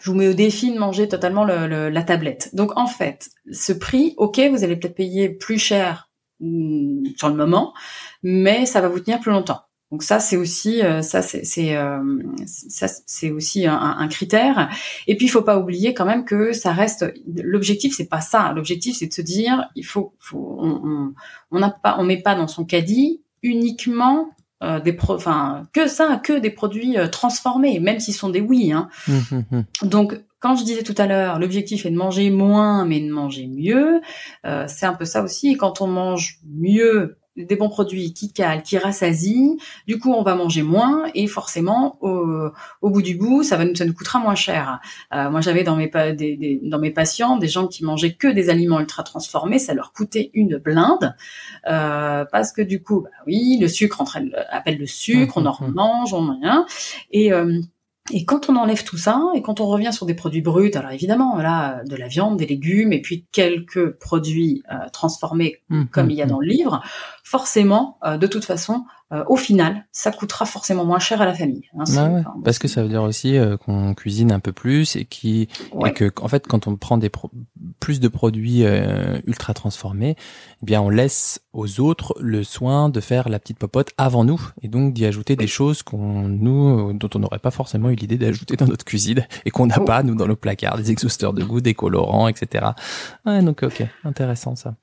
Je 0.00 0.10
vous 0.10 0.16
mets 0.16 0.28
au 0.28 0.34
défi 0.34 0.72
de 0.72 0.78
manger 0.78 1.08
totalement 1.08 1.44
la 1.44 2.02
tablette. 2.02 2.54
Donc 2.54 2.76
en 2.76 2.86
fait, 2.86 3.30
ce 3.50 3.72
prix, 3.72 4.14
ok, 4.18 4.40
vous 4.50 4.64
allez 4.64 4.76
peut-être 4.76 4.94
payer 4.94 5.28
plus 5.30 5.58
cher 5.58 6.10
mm, 6.40 7.06
sur 7.16 7.28
le 7.28 7.34
moment, 7.34 7.72
mais 8.28 8.66
ça 8.66 8.80
va 8.80 8.88
vous 8.88 8.98
tenir 8.98 9.20
plus 9.20 9.30
longtemps. 9.30 9.60
Donc 9.92 10.02
ça 10.02 10.18
c'est 10.18 10.36
aussi 10.36 10.82
euh, 10.82 11.00
ça 11.00 11.22
c'est 11.22 11.76
euh, 11.76 12.02
ça 12.44 12.88
c'est 13.06 13.30
aussi 13.30 13.66
un, 13.66 13.76
un, 13.76 14.08
critère. 14.08 14.68
Et 15.06 15.16
puis 15.16 15.26
il 15.26 15.28
faut 15.28 15.42
pas 15.42 15.58
oublier 15.58 15.94
quand 15.94 16.04
même 16.04 16.24
que 16.24 16.52
ça 16.52 16.72
reste 16.72 17.06
l'objectif 17.24 17.94
c'est 17.96 18.08
pas 18.08 18.20
ça. 18.20 18.52
L'objectif 18.52 18.96
c'est 18.96 19.06
de 19.06 19.12
se 19.12 19.22
dire 19.22 19.70
il 19.76 19.86
faut 19.86 20.14
faut 20.18 20.58
on 20.58 21.12
on 21.52 21.58
n'a 21.60 21.70
pas 21.70 21.96
on 22.00 22.04
met 22.04 22.20
pas 22.20 22.34
dans 22.34 22.48
son 22.48 22.64
caddie 22.64 23.22
uniquement 23.44 24.30
euh, 24.62 24.80
des 24.80 24.94
pro 24.94 25.14
enfin 25.14 25.68
que 25.74 25.86
ça, 25.86 26.16
que 26.16 26.32
des 26.32 26.48
produits 26.48 26.96
euh, 26.96 27.08
transformés, 27.08 27.78
même 27.78 28.00
s'ils 28.00 28.14
sont 28.14 28.30
des 28.30 28.40
oui. 28.40 28.72
Hein. 28.72 28.88
Hum, 29.06 29.22
hum, 29.30 29.44
hum. 29.52 29.64
Donc 29.88 30.18
quand 30.40 30.56
je 30.56 30.64
disais 30.64 30.82
tout 30.82 30.94
à 30.96 31.06
l'heure, 31.06 31.38
l'objectif 31.38 31.84
est 31.84 31.90
de 31.90 31.96
manger 31.96 32.30
moins, 32.30 32.86
mais 32.86 33.00
de 33.00 33.10
manger 33.10 33.48
mieux. 33.48 34.00
Euh, 34.46 34.64
c'est 34.66 34.86
un 34.86 34.94
peu 34.94 35.04
ça 35.04 35.22
aussi. 35.22 35.58
Quand 35.58 35.82
on 35.82 35.86
mange 35.86 36.38
mieux, 36.46 37.18
des 37.36 37.56
bons 37.56 37.68
produits 37.68 38.12
qui 38.12 38.32
calent, 38.32 38.62
qui 38.62 38.78
rassasient. 38.78 39.56
Du 39.86 39.98
coup, 39.98 40.12
on 40.12 40.22
va 40.22 40.34
manger 40.34 40.62
moins 40.62 41.04
et 41.14 41.26
forcément, 41.26 41.98
au, 42.00 42.50
bout 42.82 43.02
du 43.02 43.16
bout, 43.16 43.42
ça 43.42 43.56
va 43.56 43.64
nous, 43.64 43.74
ça 43.74 43.84
nous 43.84 43.94
coûtera 43.94 44.18
moins 44.18 44.34
cher. 44.34 44.80
Euh, 45.14 45.30
moi, 45.30 45.40
j'avais 45.40 45.64
dans 45.64 45.76
mes 45.76 45.90
des, 46.14 46.60
dans 46.62 46.78
mes 46.78 46.90
patients 46.90 47.36
des 47.36 47.48
gens 47.48 47.66
qui 47.66 47.84
mangeaient 47.84 48.14
que 48.14 48.28
des 48.28 48.50
aliments 48.50 48.80
ultra 48.80 49.02
transformés, 49.02 49.58
ça 49.58 49.74
leur 49.74 49.92
coûtait 49.92 50.30
une 50.34 50.58
blinde 50.58 51.14
euh, 51.68 52.24
parce 52.30 52.52
que 52.52 52.62
du 52.62 52.82
coup, 52.82 53.02
bah 53.02 53.10
oui, 53.26 53.58
le 53.60 53.68
sucre 53.68 54.00
entraîne, 54.00 54.30
appelle 54.50 54.78
le 54.78 54.86
sucre, 54.86 55.36
on 55.36 55.46
en 55.46 55.52
mmh, 55.52 55.66
mmh, 55.66 55.70
mmh. 55.70 55.74
mange, 55.74 56.14
on 56.14 56.26
rien 56.40 56.66
et 57.10 57.32
euh, 57.32 57.60
et 58.12 58.24
quand 58.24 58.48
on 58.48 58.56
enlève 58.56 58.84
tout 58.84 58.96
ça, 58.96 59.20
et 59.34 59.42
quand 59.42 59.60
on 59.60 59.66
revient 59.66 59.92
sur 59.92 60.06
des 60.06 60.14
produits 60.14 60.40
bruts, 60.40 60.72
alors 60.74 60.92
évidemment, 60.92 61.34
voilà, 61.34 61.82
de 61.84 61.96
la 61.96 62.08
viande, 62.08 62.36
des 62.36 62.46
légumes, 62.46 62.92
et 62.92 63.00
puis 63.00 63.26
quelques 63.32 63.98
produits 63.98 64.62
euh, 64.70 64.88
transformés, 64.92 65.62
mmh, 65.68 65.84
comme 65.86 66.06
mmh, 66.06 66.10
il 66.10 66.16
y 66.16 66.22
a 66.22 66.26
mmh. 66.26 66.28
dans 66.28 66.40
le 66.40 66.46
livre, 66.46 66.82
forcément, 67.24 67.98
euh, 68.04 68.16
de 68.16 68.26
toute 68.26 68.44
façon, 68.44 68.84
euh, 69.12 69.24
au 69.28 69.36
final, 69.36 69.86
ça 69.92 70.12
coûtera 70.12 70.46
forcément 70.46 70.84
moins 70.84 70.98
cher 70.98 71.20
à 71.20 71.26
la 71.26 71.34
famille. 71.34 71.68
Hein, 71.78 72.22
parce 72.44 72.58
que 72.58 72.68
ça 72.68 72.82
veut 72.82 72.88
dire 72.88 73.02
aussi 73.02 73.36
qu'on 73.64 73.94
cuisine 73.94 74.32
un 74.32 74.40
peu 74.40 74.52
plus 74.52 74.96
et, 74.96 75.04
qui, 75.04 75.48
et 75.84 75.92
que, 75.92 76.10
en 76.20 76.28
fait, 76.28 76.46
quand 76.46 76.66
on 76.66 76.76
prend 76.76 76.98
des 76.98 77.10
plus 77.80 78.00
de 78.00 78.08
produits 78.08 78.64
euh, 78.64 79.18
ultra 79.26 79.54
transformés, 79.54 80.16
eh 80.62 80.66
bien, 80.66 80.80
on 80.80 80.88
laisse 80.88 81.40
aux 81.52 81.80
autres 81.80 82.14
le 82.20 82.44
soin 82.44 82.88
de 82.88 83.00
faire 83.00 83.28
la 83.28 83.38
petite 83.38 83.58
popote 83.58 83.90
avant 83.98 84.24
nous 84.24 84.40
et 84.62 84.68
donc 84.68 84.92
d'y 84.92 85.06
ajouter 85.06 85.36
des 85.36 85.46
choses 85.46 85.82
qu'on 85.82 86.28
nous 86.28 86.92
dont 86.92 87.10
on 87.14 87.18
n'aurait 87.18 87.38
pas 87.38 87.50
forcément 87.50 87.90
eu 87.90 87.94
l'idée 87.94 88.18
d'ajouter 88.18 88.56
dans 88.56 88.66
notre 88.66 88.84
cuisine 88.84 89.26
et 89.44 89.50
qu'on 89.50 89.66
n'a 89.66 89.80
pas 89.80 90.02
nous 90.02 90.14
dans 90.14 90.26
nos 90.26 90.36
placards, 90.36 90.76
des 90.76 90.90
exhausteurs 90.90 91.32
de 91.32 91.42
goût, 91.42 91.60
des 91.60 91.74
colorants, 91.74 92.28
etc. 92.28 92.66
Ouais, 93.24 93.42
donc 93.42 93.62
ok, 93.62 93.84
intéressant 94.04 94.56
ça. 94.56 94.74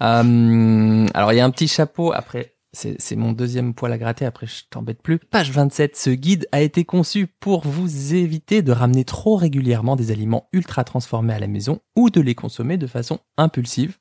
alors 0.00 1.32
il 1.32 1.36
y 1.36 1.40
a 1.40 1.44
un 1.44 1.50
petit 1.50 1.68
chapeau 1.68 2.12
après 2.12 2.51
c'est 2.74 3.16
mon 3.16 3.32
deuxième 3.32 3.74
poil 3.74 3.92
à 3.92 3.98
gratter, 3.98 4.24
après 4.24 4.46
je 4.46 4.64
t'embête 4.70 5.02
plus. 5.02 5.18
Page 5.18 5.50
27, 5.50 5.96
ce 5.96 6.10
guide 6.10 6.48
a 6.52 6.62
été 6.62 6.84
conçu 6.84 7.26
pour 7.26 7.66
vous 7.66 8.14
éviter 8.14 8.62
de 8.62 8.72
ramener 8.72 9.04
trop 9.04 9.36
régulièrement 9.36 9.94
des 9.94 10.10
aliments 10.10 10.48
ultra 10.52 10.82
transformés 10.82 11.34
à 11.34 11.38
la 11.38 11.48
maison 11.48 11.80
ou 11.96 12.08
de 12.08 12.20
les 12.20 12.34
consommer 12.34 12.78
de 12.78 12.86
façon 12.86 13.20
impulsive. 13.36 13.98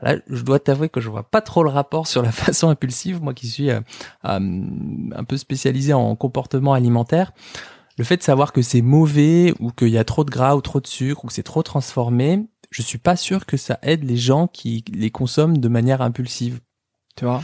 Là, 0.00 0.16
je 0.28 0.42
dois 0.42 0.58
t'avouer 0.58 0.88
que 0.88 1.00
je 1.00 1.08
vois 1.08 1.22
pas 1.22 1.40
trop 1.40 1.62
le 1.62 1.70
rapport 1.70 2.08
sur 2.08 2.22
la 2.22 2.32
façon 2.32 2.68
impulsive, 2.68 3.22
moi 3.22 3.34
qui 3.34 3.46
suis 3.46 3.70
euh, 3.70 3.80
euh, 4.24 4.64
un 5.14 5.24
peu 5.24 5.36
spécialisé 5.36 5.92
en 5.92 6.16
comportement 6.16 6.72
alimentaire. 6.74 7.32
Le 7.98 8.04
fait 8.04 8.16
de 8.16 8.22
savoir 8.22 8.52
que 8.52 8.62
c'est 8.62 8.82
mauvais 8.82 9.54
ou 9.60 9.70
qu'il 9.70 9.90
y 9.90 9.98
a 9.98 10.04
trop 10.04 10.24
de 10.24 10.30
gras 10.30 10.56
ou 10.56 10.60
trop 10.60 10.80
de 10.80 10.86
sucre 10.88 11.24
ou 11.24 11.28
que 11.28 11.32
c'est 11.32 11.42
trop 11.44 11.62
transformé, 11.62 12.48
je 12.70 12.82
suis 12.82 12.98
pas 12.98 13.16
sûr 13.16 13.46
que 13.46 13.56
ça 13.56 13.78
aide 13.82 14.02
les 14.02 14.16
gens 14.16 14.48
qui 14.48 14.84
les 14.92 15.10
consomment 15.10 15.58
de 15.58 15.68
manière 15.68 16.02
impulsive. 16.02 16.60
Tu 17.16 17.26
vois? 17.26 17.42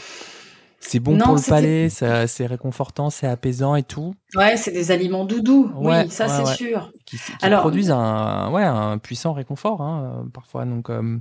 C'est 0.81 1.01
bon 1.01 1.19
pour 1.19 1.35
le 1.35 1.49
palais, 1.49 1.89
c'est 1.89 2.47
réconfortant, 2.47 3.11
c'est 3.11 3.27
apaisant 3.27 3.75
et 3.75 3.83
tout. 3.83 4.15
Ouais, 4.35 4.57
c'est 4.57 4.71
des 4.71 4.91
aliments 4.91 5.25
doudous. 5.25 5.71
oui, 5.77 6.09
ça 6.11 6.29
c'est 6.29 6.55
sûr. 6.55 6.93
Qui, 7.05 7.19
Alors, 7.43 7.61
produisent 7.61 7.91
un, 7.91 8.51
ouais, 8.53 8.65
un 8.65 8.99
puissant 8.99 9.33
réconfort 9.33 9.83
hein, 9.83 10.27
parfois. 10.33 10.65
Donc. 10.65 10.91
Euh, 10.91 11.19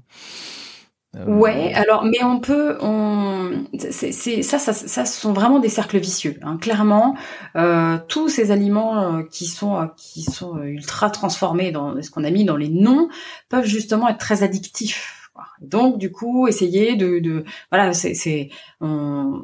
euh, 1.15 1.25
ouais, 1.25 1.73
alors 1.73 2.03
mais 2.03 2.21
on 2.23 2.39
peut, 2.39 2.77
on, 2.81 3.65
c'est 3.79 4.11
ça, 4.43 4.59
ça, 4.59 4.73
ça, 4.73 5.05
sont 5.05 5.33
vraiment 5.33 5.59
des 5.59 5.69
cercles 5.69 5.97
vicieux. 5.97 6.37
Hein. 6.43 6.57
Clairement, 6.57 7.15
euh, 7.55 7.97
tous 8.07 8.29
ces 8.29 8.51
aliments 8.51 9.23
qui 9.23 9.47
sont 9.47 9.89
qui 9.95 10.23
sont 10.23 10.61
ultra 10.61 11.09
transformés 11.09 11.71
dans 11.71 11.99
ce 12.01 12.11
qu'on 12.11 12.25
a 12.25 12.29
mis 12.29 12.45
dans 12.45 12.57
les 12.57 12.69
noms 12.69 13.07
peuvent 13.49 13.65
justement 13.65 14.09
être 14.09 14.19
très 14.19 14.43
addictifs. 14.43 15.16
Donc 15.61 15.97
du 15.97 16.11
coup, 16.11 16.47
essayer 16.47 16.95
de, 16.95 17.19
de 17.19 17.43
voilà, 17.71 17.93
c'est 17.93 18.49
on, 18.79 19.41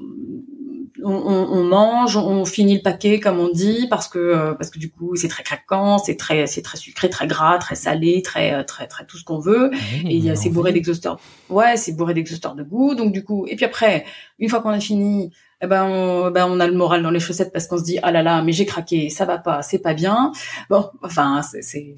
on, 1.03 1.11
on, 1.11 1.63
mange, 1.63 2.17
on 2.17 2.45
finit 2.45 2.75
le 2.75 2.81
paquet 2.81 3.19
comme 3.19 3.39
on 3.39 3.49
dit 3.49 3.87
parce 3.89 4.07
que 4.07 4.19
euh, 4.19 4.53
parce 4.53 4.69
que 4.69 4.79
du 4.79 4.89
coup 4.89 5.15
c'est 5.15 5.27
très 5.27 5.43
craquant, 5.43 5.97
c'est 5.97 6.15
très 6.15 6.47
c'est 6.47 6.61
très 6.61 6.77
sucré, 6.77 7.09
très 7.09 7.27
gras, 7.27 7.57
très 7.57 7.75
salé, 7.75 8.21
très 8.21 8.53
euh, 8.53 8.63
très 8.63 8.87
très 8.87 9.05
tout 9.05 9.17
ce 9.17 9.23
qu'on 9.23 9.39
veut. 9.39 9.71
Ah 9.73 10.09
et 10.09 10.35
c'est 10.35 10.49
bourré 10.49 10.71
d'exhausteurs. 10.71 11.19
Ouais, 11.49 11.77
c'est 11.77 11.93
bourré 11.93 12.13
d'exhausteurs 12.13 12.55
de 12.55 12.63
goût. 12.63 12.95
Donc 12.95 13.11
du 13.11 13.23
coup, 13.23 13.45
et 13.47 13.55
puis 13.55 13.65
après, 13.65 14.05
une 14.39 14.49
fois 14.49 14.61
qu'on 14.61 14.69
a 14.69 14.79
fini, 14.79 15.31
eh 15.61 15.67
ben 15.67 15.85
on, 15.85 16.31
ben 16.31 16.47
on 16.49 16.59
a 16.59 16.67
le 16.67 16.73
moral 16.73 17.01
dans 17.03 17.11
les 17.11 17.19
chaussettes 17.19 17.51
parce 17.51 17.67
qu'on 17.67 17.77
se 17.77 17.83
dit 17.83 17.99
ah 18.03 18.11
là 18.11 18.23
là, 18.23 18.41
mais 18.41 18.51
j'ai 18.51 18.65
craqué, 18.65 19.09
ça 19.09 19.25
va 19.25 19.37
pas, 19.37 19.61
c'est 19.61 19.79
pas 19.79 19.93
bien. 19.93 20.31
Bon, 20.69 20.89
enfin 21.01 21.41
c'est 21.41 21.95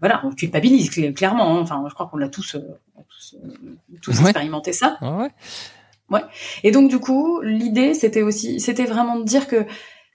voilà, 0.00 0.20
on 0.24 0.30
culpabilise 0.30 0.90
clairement. 1.14 1.56
Hein. 1.56 1.60
Enfin, 1.60 1.82
je 1.88 1.94
crois 1.94 2.06
qu'on 2.06 2.18
l'a 2.18 2.28
tous, 2.28 2.56
tous, 4.02 4.20
expérimenté 4.20 4.72
ça. 4.72 4.98
Ouais. 5.00 5.30
ouais. 6.10 6.22
Et 6.64 6.70
donc 6.70 6.90
du 6.90 6.98
coup, 6.98 7.40
l'idée 7.42 7.94
c'était 7.94 8.22
aussi, 8.22 8.60
c'était 8.60 8.86
vraiment 8.86 9.18
de 9.18 9.24
dire 9.24 9.46
que 9.46 9.66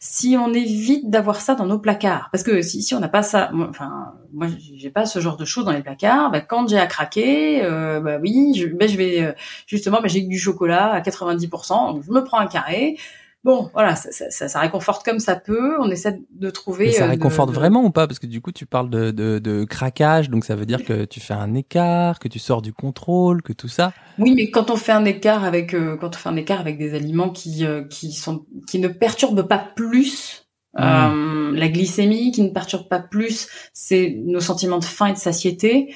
si 0.05 0.35
on 0.37 0.53
évite 0.53 1.09
d'avoir 1.09 1.39
ça 1.39 1.55
dans 1.55 1.65
nos 1.65 1.79
placards, 1.79 2.27
parce 2.29 2.43
que 2.43 2.61
si, 2.61 2.83
si 2.83 2.93
on 2.93 2.99
n'a 2.99 3.07
pas 3.07 3.23
ça, 3.23 3.51
enfin 3.69 4.15
moi 4.33 4.47
j'ai 4.75 4.89
pas 4.89 5.05
ce 5.05 5.19
genre 5.19 5.37
de 5.37 5.45
choses 5.45 5.63
dans 5.63 5.71
les 5.71 5.81
placards, 5.81 6.29
bah, 6.29 6.41
quand 6.41 6.67
j'ai 6.67 6.77
à 6.77 6.87
craquer, 6.87 7.63
euh, 7.63 8.01
bah 8.01 8.17
oui, 8.21 8.53
je, 8.53 8.67
bah, 8.67 8.85
je 8.85 8.97
vais 8.97 9.21
euh, 9.21 9.31
justement, 9.65 10.01
bah, 10.01 10.09
j'ai 10.09 10.19
du 10.19 10.37
chocolat 10.37 10.91
à 10.91 10.99
90%, 10.99 11.93
donc 11.93 12.03
je 12.03 12.11
me 12.11 12.21
prends 12.21 12.39
un 12.39 12.47
carré, 12.47 12.97
bon, 13.43 13.69
voilà, 13.73 13.95
ça, 13.95 14.09
ça, 14.11 14.47
ça, 14.47 14.59
réconforte 14.59 15.03
comme 15.03 15.19
ça 15.19 15.35
peut. 15.35 15.75
On 15.79 15.89
essaie 15.89 16.19
de 16.31 16.49
trouver. 16.49 16.87
Mais 16.87 16.91
ça 16.93 17.05
euh, 17.05 17.09
réconforte 17.09 17.51
vraiment 17.51 17.83
ou 17.83 17.91
pas? 17.91 18.07
Parce 18.07 18.19
que 18.19 18.27
du 18.27 18.41
coup, 18.41 18.51
tu 18.51 18.65
parles 18.65 18.89
de, 18.89 19.11
de, 19.11 19.39
de, 19.39 19.63
craquage, 19.65 20.29
donc 20.29 20.45
ça 20.45 20.55
veut 20.55 20.65
dire 20.65 20.83
que 20.83 21.05
tu 21.05 21.19
fais 21.19 21.33
un 21.33 21.53
écart, 21.53 22.19
que 22.19 22.27
tu 22.27 22.39
sors 22.39 22.61
du 22.61 22.73
contrôle, 22.73 23.41
que 23.41 23.53
tout 23.53 23.67
ça. 23.67 23.93
Oui, 24.17 24.33
mais 24.35 24.49
quand 24.49 24.71
on 24.71 24.75
fait 24.75 24.91
un 24.91 25.05
écart 25.05 25.43
avec 25.43 25.73
euh, 25.73 25.97
quand 25.97 26.15
on 26.15 26.17
fait 26.17 26.29
un 26.29 26.35
écart 26.35 26.59
avec 26.59 26.77
des 26.77 26.93
aliments 26.93 27.29
qui 27.29 27.65
euh, 27.65 27.83
qui 27.83 28.13
sont 28.13 28.45
qui 28.67 28.79
ne 28.79 28.87
perturbent 28.87 29.47
pas 29.47 29.59
plus. 29.75 30.39
Mmh. 30.75 31.53
la 31.53 31.69
glycémie 31.69 32.31
qui 32.31 32.41
ne 32.41 32.49
perturbe 32.49 32.87
pas 32.87 32.99
plus 32.99 33.47
c'est 33.73 34.19
nos 34.25 34.39
sentiments 34.39 34.79
de 34.79 34.83
faim 34.83 35.05
et 35.05 35.13
de 35.13 35.19
satiété 35.19 35.93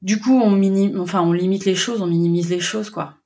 du 0.00 0.18
coup 0.18 0.40
on 0.40 0.52
minim 0.52 0.98
enfin 0.98 1.20
on 1.20 1.32
limite 1.32 1.66
les 1.66 1.74
choses 1.74 2.00
on 2.00 2.06
minimise 2.06 2.48
les 2.48 2.60
choses 2.60 2.88
quoi 2.88 3.18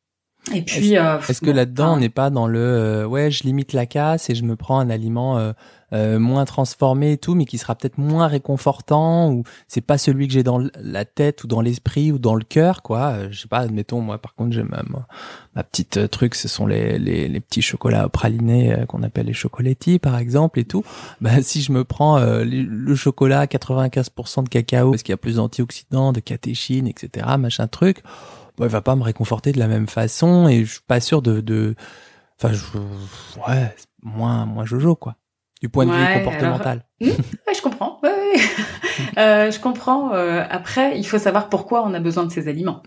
et 0.55 0.63
puis, 0.63 0.95
est-ce, 0.95 1.45
euh, 1.45 1.47
que 1.47 1.51
là-dedans, 1.51 1.95
on 1.95 1.97
n'est 1.99 2.09
pas 2.09 2.31
dans 2.31 2.47
le 2.47 2.59
euh, 2.61 3.07
ouais, 3.07 3.31
je 3.31 3.45
limite 3.45 3.73
la 3.73 3.87
casse 3.87 4.31
et 4.31 4.35
je 4.35 4.45
me 4.45 4.57
prends 4.57 4.79
un 4.79 4.91
aliment 4.91 5.39
euh, 5.39 5.53
euh, 5.93 6.19
moins 6.19 6.45
transformé 6.45 7.13
et 7.13 7.19
tout, 7.19 7.35
mais 7.35 7.45
qui 7.45 7.59
sera 7.59 7.75
peut-être 7.75 7.99
moins 7.99 8.27
réconfortant 8.27 9.31
ou 9.31 9.45
c'est 9.69 9.81
pas 9.81 9.99
celui 9.99 10.27
que 10.27 10.35
j'ai 10.35 10.43
dans 10.43 10.63
la 10.81 11.05
tête 11.05 11.45
ou 11.45 11.47
dans 11.47 11.61
l'esprit 11.61 12.13
ou 12.13 12.19
dans 12.19 12.35
le 12.35 12.45
cœur, 12.45 12.83
quoi. 12.83 13.31
je 13.31 13.41
sais 13.41 13.49
pas, 13.49 13.59
admettons, 13.59 14.01
moi, 14.01 14.19
par 14.19 14.35
contre, 14.35 14.53
j'ai 14.53 14.63
ma, 14.63 14.83
ma 15.55 15.63
petite 15.63 16.11
truc, 16.11 16.35
ce 16.35 16.49
sont 16.49 16.67
les, 16.67 16.99
les, 16.99 17.29
les 17.29 17.41
petits 17.41 17.63
chocolats 17.63 18.09
pralinés 18.09 18.85
qu'on 18.89 19.03
appelle 19.03 19.27
les 19.27 19.33
chocolatis, 19.33 19.99
par 19.99 20.19
exemple, 20.19 20.59
et 20.59 20.65
tout. 20.65 20.85
Bah, 21.21 21.43
si 21.43 21.63
je 21.63 21.73
me 21.73 21.83
prends 21.85 22.19
le 22.21 22.95
chocolat 22.95 23.41
à 23.41 23.47
95% 23.47 24.45
de 24.45 24.49
cacao 24.49 24.91
parce 24.91 25.03
qu'il 25.03 25.13
y 25.13 25.15
a 25.15 25.17
plus 25.17 25.37
d'antioxydants, 25.37 26.13
de 26.13 26.21
catéchines, 26.21 26.87
etc., 26.87 27.27
machin 27.39 27.67
truc 27.67 28.03
ouais, 28.59 28.69
va 28.69 28.81
pas 28.81 28.97
me 28.97 29.03
réconforter 29.03 29.53
de 29.53 29.59
la 29.59 29.69
même 29.69 29.89
façon 29.89 30.49
et 30.49 30.65
je 30.65 30.73
suis 30.73 30.83
pas 30.87 31.01
sûr 31.01 31.23
de, 31.23 31.41
de, 31.41 31.75
enfin, 32.39 32.53
je, 32.53 32.79
ouais, 33.49 33.75
moins, 34.03 34.47
moins 34.47 34.65
jojo 34.65 34.95
quoi, 34.97 35.17
du 35.61 35.69
point 35.69 35.87
de 35.87 35.93
vue 35.93 36.15
comportemental. 36.19 36.85
Hmm, 37.01 37.07
ouais, 37.09 37.55
je 37.55 37.63
comprends. 37.63 38.01
Ouais, 38.03 38.35
euh, 39.19 39.51
je 39.51 39.61
comprends. 39.61 40.13
Euh, 40.15 40.45
après, 40.51 40.99
il 40.99 41.05
faut 41.05 41.19
savoir 41.19 41.49
pourquoi 41.49 41.85
on 41.87 41.95
a 41.95 42.01
besoin 42.01 42.25
de 42.25 42.33
ces 42.33 42.49
aliments 42.49 42.83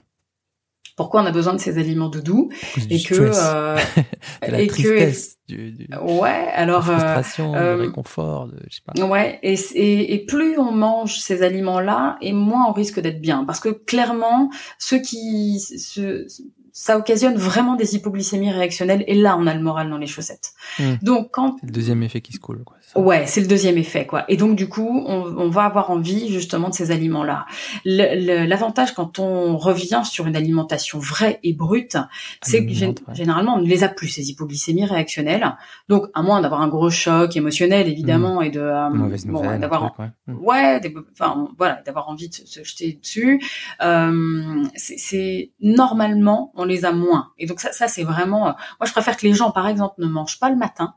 pourquoi 1.02 1.24
on 1.24 1.26
a 1.26 1.32
besoin 1.32 1.56
de 1.56 1.60
ces 1.60 1.80
aliments 1.80 2.10
doudous 2.10 2.50
et 2.92 3.02
que 3.02 3.16
euh, 3.16 3.76
et 4.48 4.68
tristesse, 4.68 5.40
que 5.50 5.56
du, 5.56 5.88
ouais 6.00 6.48
alors 6.54 6.88
euh, 6.88 6.92
frustration 6.92 7.56
euh, 7.56 7.76
réconfort 7.76 8.46
de, 8.46 8.58
je 8.70 8.76
sais 8.76 8.82
pas. 8.86 9.04
ouais 9.08 9.40
et, 9.42 9.56
et, 9.74 10.14
et, 10.14 10.26
plus 10.28 10.60
on 10.60 10.72
mange 10.72 11.18
ces 11.18 11.42
aliments 11.42 11.80
là 11.80 12.18
et 12.22 12.34
moins 12.34 12.68
on 12.70 12.72
risque 12.72 13.00
d'être 13.00 13.20
bien 13.20 13.46
parce 13.46 13.60
que 13.60 13.70
clairement 13.70 14.52
ceux 14.78 15.00
qui 15.00 15.60
se, 15.60 16.28
ça 16.72 16.98
occasionne 16.98 17.36
vraiment 17.36 17.76
des 17.76 17.96
hypoglycémies 17.96 18.52
réactionnelles 18.52 19.04
et 19.08 19.16
là 19.16 19.38
on 19.40 19.48
a 19.48 19.54
le 19.54 19.62
moral 19.62 19.90
dans 19.90 19.98
les 19.98 20.08
chaussettes. 20.08 20.52
Hmm. 20.80 20.96
Donc 21.02 21.30
quand 21.32 21.58
le 21.64 21.72
deuxième 21.72 22.04
effet 22.04 22.22
qui 22.22 22.34
se 22.34 22.40
coule 22.40 22.64
quoi. 22.64 22.78
Ouais, 22.96 23.26
c'est 23.26 23.40
le 23.42 23.48
deuxième 23.48 23.78
effet 23.78 24.06
quoi. 24.06 24.26
Et 24.28 24.38
donc 24.38 24.56
du 24.56 24.68
coup, 24.68 25.04
on, 25.08 25.34
on 25.38 25.50
va 25.50 25.64
avoir 25.64 25.92
envie 25.92 26.32
justement 26.32 26.70
de 26.70 26.74
ces 26.74 26.92
aliments 26.92 27.24
là. 27.24 27.46
L'avantage 27.86 28.94
quand 28.94 29.20
on 29.20 29.58
revient 29.58 30.02
sur 30.04 30.28
une 30.28 30.36
alimentation 30.36 31.00
vraie 31.00 31.40
et 31.44 31.54
brute, 31.54 31.98
c'est 32.42 32.66
que 32.66 32.74
généralement 33.14 33.56
on 33.56 33.62
ne 33.62 33.68
les 33.68 33.84
a 33.84 33.90
plus 33.90 34.08
ces 34.08 34.30
hypoglycémies 34.30 34.86
réactionnelles. 34.86 35.56
Donc 35.88 36.08
à 36.14 36.22
moins 36.22 36.42
d'avoir 36.42 36.62
un 36.62 36.68
gros 36.68 36.90
choc 36.90 37.36
émotionnel 37.36 37.88
évidemment 37.88 38.40
hmm. 38.40 38.44
et 38.44 38.50
de 38.50 38.60
euh, 38.60 38.90
bon, 39.26 39.58
d'avoir 39.58 39.98
ouais, 40.00 40.08
hmm. 40.28 40.36
ouais 40.44 40.82
enfin 41.14 41.48
voilà 41.58 41.82
d'avoir 41.86 42.10
envie 42.10 42.30
de 42.30 42.34
se 42.34 42.64
jeter 42.64 43.00
dessus. 43.02 43.42
Euh, 43.82 44.64
c'est 44.76 45.52
normalement 45.62 46.52
on 46.62 46.66
les 46.66 46.86
a 46.86 46.92
moins. 46.92 47.32
Et 47.38 47.46
donc 47.46 47.60
ça, 47.60 47.72
ça 47.72 47.88
c'est 47.88 48.04
vraiment. 48.04 48.40
moi, 48.40 48.56
je 48.86 48.92
préfère 48.92 49.18
que 49.18 49.26
les 49.26 49.34
gens, 49.34 49.52
par 49.52 49.68
exemple, 49.68 49.96
ne 49.98 50.08
mangent 50.08 50.40
pas 50.40 50.50
le 50.50 50.56
matin, 50.56 50.96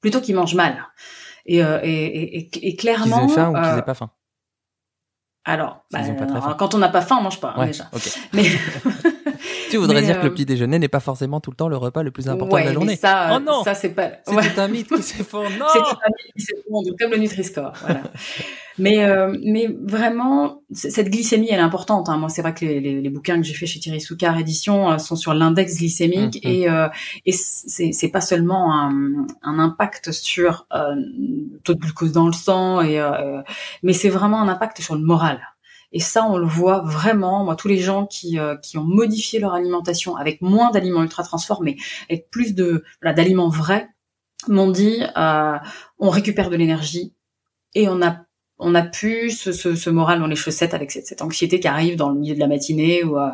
plutôt 0.00 0.20
qu'ils 0.20 0.34
mangent 0.34 0.54
mal. 0.54 0.86
Et, 1.46 1.58
et, 1.58 2.68
et, 2.68 2.76
clairement. 2.76 3.26
Qu'ils 3.26 3.30
aient 3.30 3.34
faim 3.34 3.50
ou 3.50 3.54
qu'ils 3.54 3.78
aient 3.78 3.82
pas 3.82 3.94
faim. 3.94 4.10
Alors, 5.44 5.84
bah, 5.90 6.00
quand 6.58 6.74
on 6.74 6.78
n'a 6.78 6.90
pas 6.90 7.00
faim, 7.00 7.16
on 7.18 7.22
mange 7.22 7.40
pas 7.40 7.54
hein, 7.56 7.66
déjà. 7.66 7.88
Mais 8.32 8.44
tu 9.70 9.76
voudrais 9.76 10.02
dire 10.02 10.18
que 10.18 10.24
le 10.24 10.30
euh, 10.30 10.34
petit 10.34 10.46
déjeuner 10.46 10.78
n'est 10.78 10.88
pas 10.88 11.00
forcément 11.00 11.40
tout 11.40 11.50
le 11.50 11.56
temps 11.56 11.68
le 11.68 11.76
repas 11.76 12.02
le 12.02 12.10
plus 12.10 12.28
important 12.28 12.58
de 12.58 12.64
la 12.64 12.72
journée. 12.72 12.96
ça, 12.96 13.36
oh 13.36 13.40
non, 13.40 13.62
ça 13.64 13.74
c'est 13.74 13.90
pas. 13.90 14.10
C'est 14.26 14.58
un 14.58 14.68
mythe 14.68 14.88
qui 14.88 15.02
s'effondre. 15.02 15.50
Non. 15.60 15.66
C'est 15.72 15.78
un 15.78 15.82
mythe 15.82 16.34
qui 16.36 16.42
s'effondre, 16.42 16.90
comme 16.98 17.10
le 17.10 17.18
Nutri-Score. 17.18 17.72
Voilà. 17.82 18.02
mais 18.78 19.04
euh, 19.04 19.36
mais 19.44 19.68
vraiment, 19.82 20.62
cette 20.72 21.10
glycémie, 21.10 21.48
elle 21.50 21.58
est 21.58 21.62
importante. 21.62 22.08
Hein. 22.08 22.16
Moi, 22.16 22.28
c'est 22.28 22.42
vrai 22.42 22.54
que 22.54 22.64
les, 22.64 22.80
les, 22.80 23.00
les, 23.00 23.10
bouquins 23.10 23.36
que 23.36 23.42
j'ai 23.42 23.54
fait 23.54 23.66
chez 23.66 23.80
Thierry 23.80 24.00
Soucard 24.00 24.38
Édition 24.38 24.90
euh, 24.90 24.98
sont 24.98 25.16
sur 25.16 25.34
l'index 25.34 25.76
glycémique 25.78 26.40
mmh, 26.44 26.48
mmh. 26.48 26.52
et 26.52 26.68
euh, 26.68 26.88
et 27.26 27.32
c'est 27.32 27.92
c'est 27.92 28.08
pas 28.08 28.20
seulement 28.20 28.74
un, 28.74 29.26
un 29.42 29.58
impact 29.58 30.12
sur 30.12 30.66
euh, 30.72 30.94
le 30.94 31.58
taux 31.62 31.74
de 31.74 31.80
glucose 31.80 32.12
dans 32.12 32.26
le 32.26 32.32
sang 32.32 32.80
et 32.80 33.00
mais 33.82 33.92
c'est 33.92 34.08
vraiment 34.08 34.40
un 34.40 34.48
impact 34.48 34.80
sur 34.80 34.94
le 34.94 35.02
moral. 35.02 35.40
Et 35.92 36.00
ça, 36.00 36.24
on 36.24 36.38
le 36.38 36.46
voit 36.46 36.80
vraiment. 36.80 37.44
Moi, 37.44 37.56
tous 37.56 37.68
les 37.68 37.78
gens 37.78 38.06
qui, 38.06 38.38
euh, 38.38 38.56
qui 38.56 38.78
ont 38.78 38.84
modifié 38.84 39.40
leur 39.40 39.54
alimentation 39.54 40.16
avec 40.16 40.40
moins 40.40 40.70
d'aliments 40.70 41.02
ultra 41.02 41.22
transformés, 41.22 41.76
avec 42.08 42.30
plus 42.30 42.54
de 42.54 42.84
voilà, 43.02 43.14
d'aliments 43.14 43.48
vrais, 43.48 43.88
m'ont 44.48 44.70
dit 44.70 45.02
euh, 45.16 45.56
on 45.98 46.10
récupère 46.10 46.50
de 46.50 46.56
l'énergie 46.56 47.14
et 47.74 47.88
on 47.88 48.02
a 48.02 48.24
on 48.62 48.74
a 48.74 48.82
plus 48.82 49.30
ce, 49.30 49.52
ce, 49.52 49.74
ce, 49.74 49.88
moral 49.88 50.20
dans 50.20 50.26
les 50.26 50.36
chaussettes 50.36 50.74
avec 50.74 50.90
cette, 50.90 51.06
cette, 51.06 51.22
anxiété 51.22 51.60
qui 51.60 51.68
arrive 51.68 51.96
dans 51.96 52.10
le 52.10 52.18
milieu 52.18 52.34
de 52.34 52.40
la 52.40 52.46
matinée. 52.46 53.02
Ou, 53.02 53.18
euh, 53.18 53.30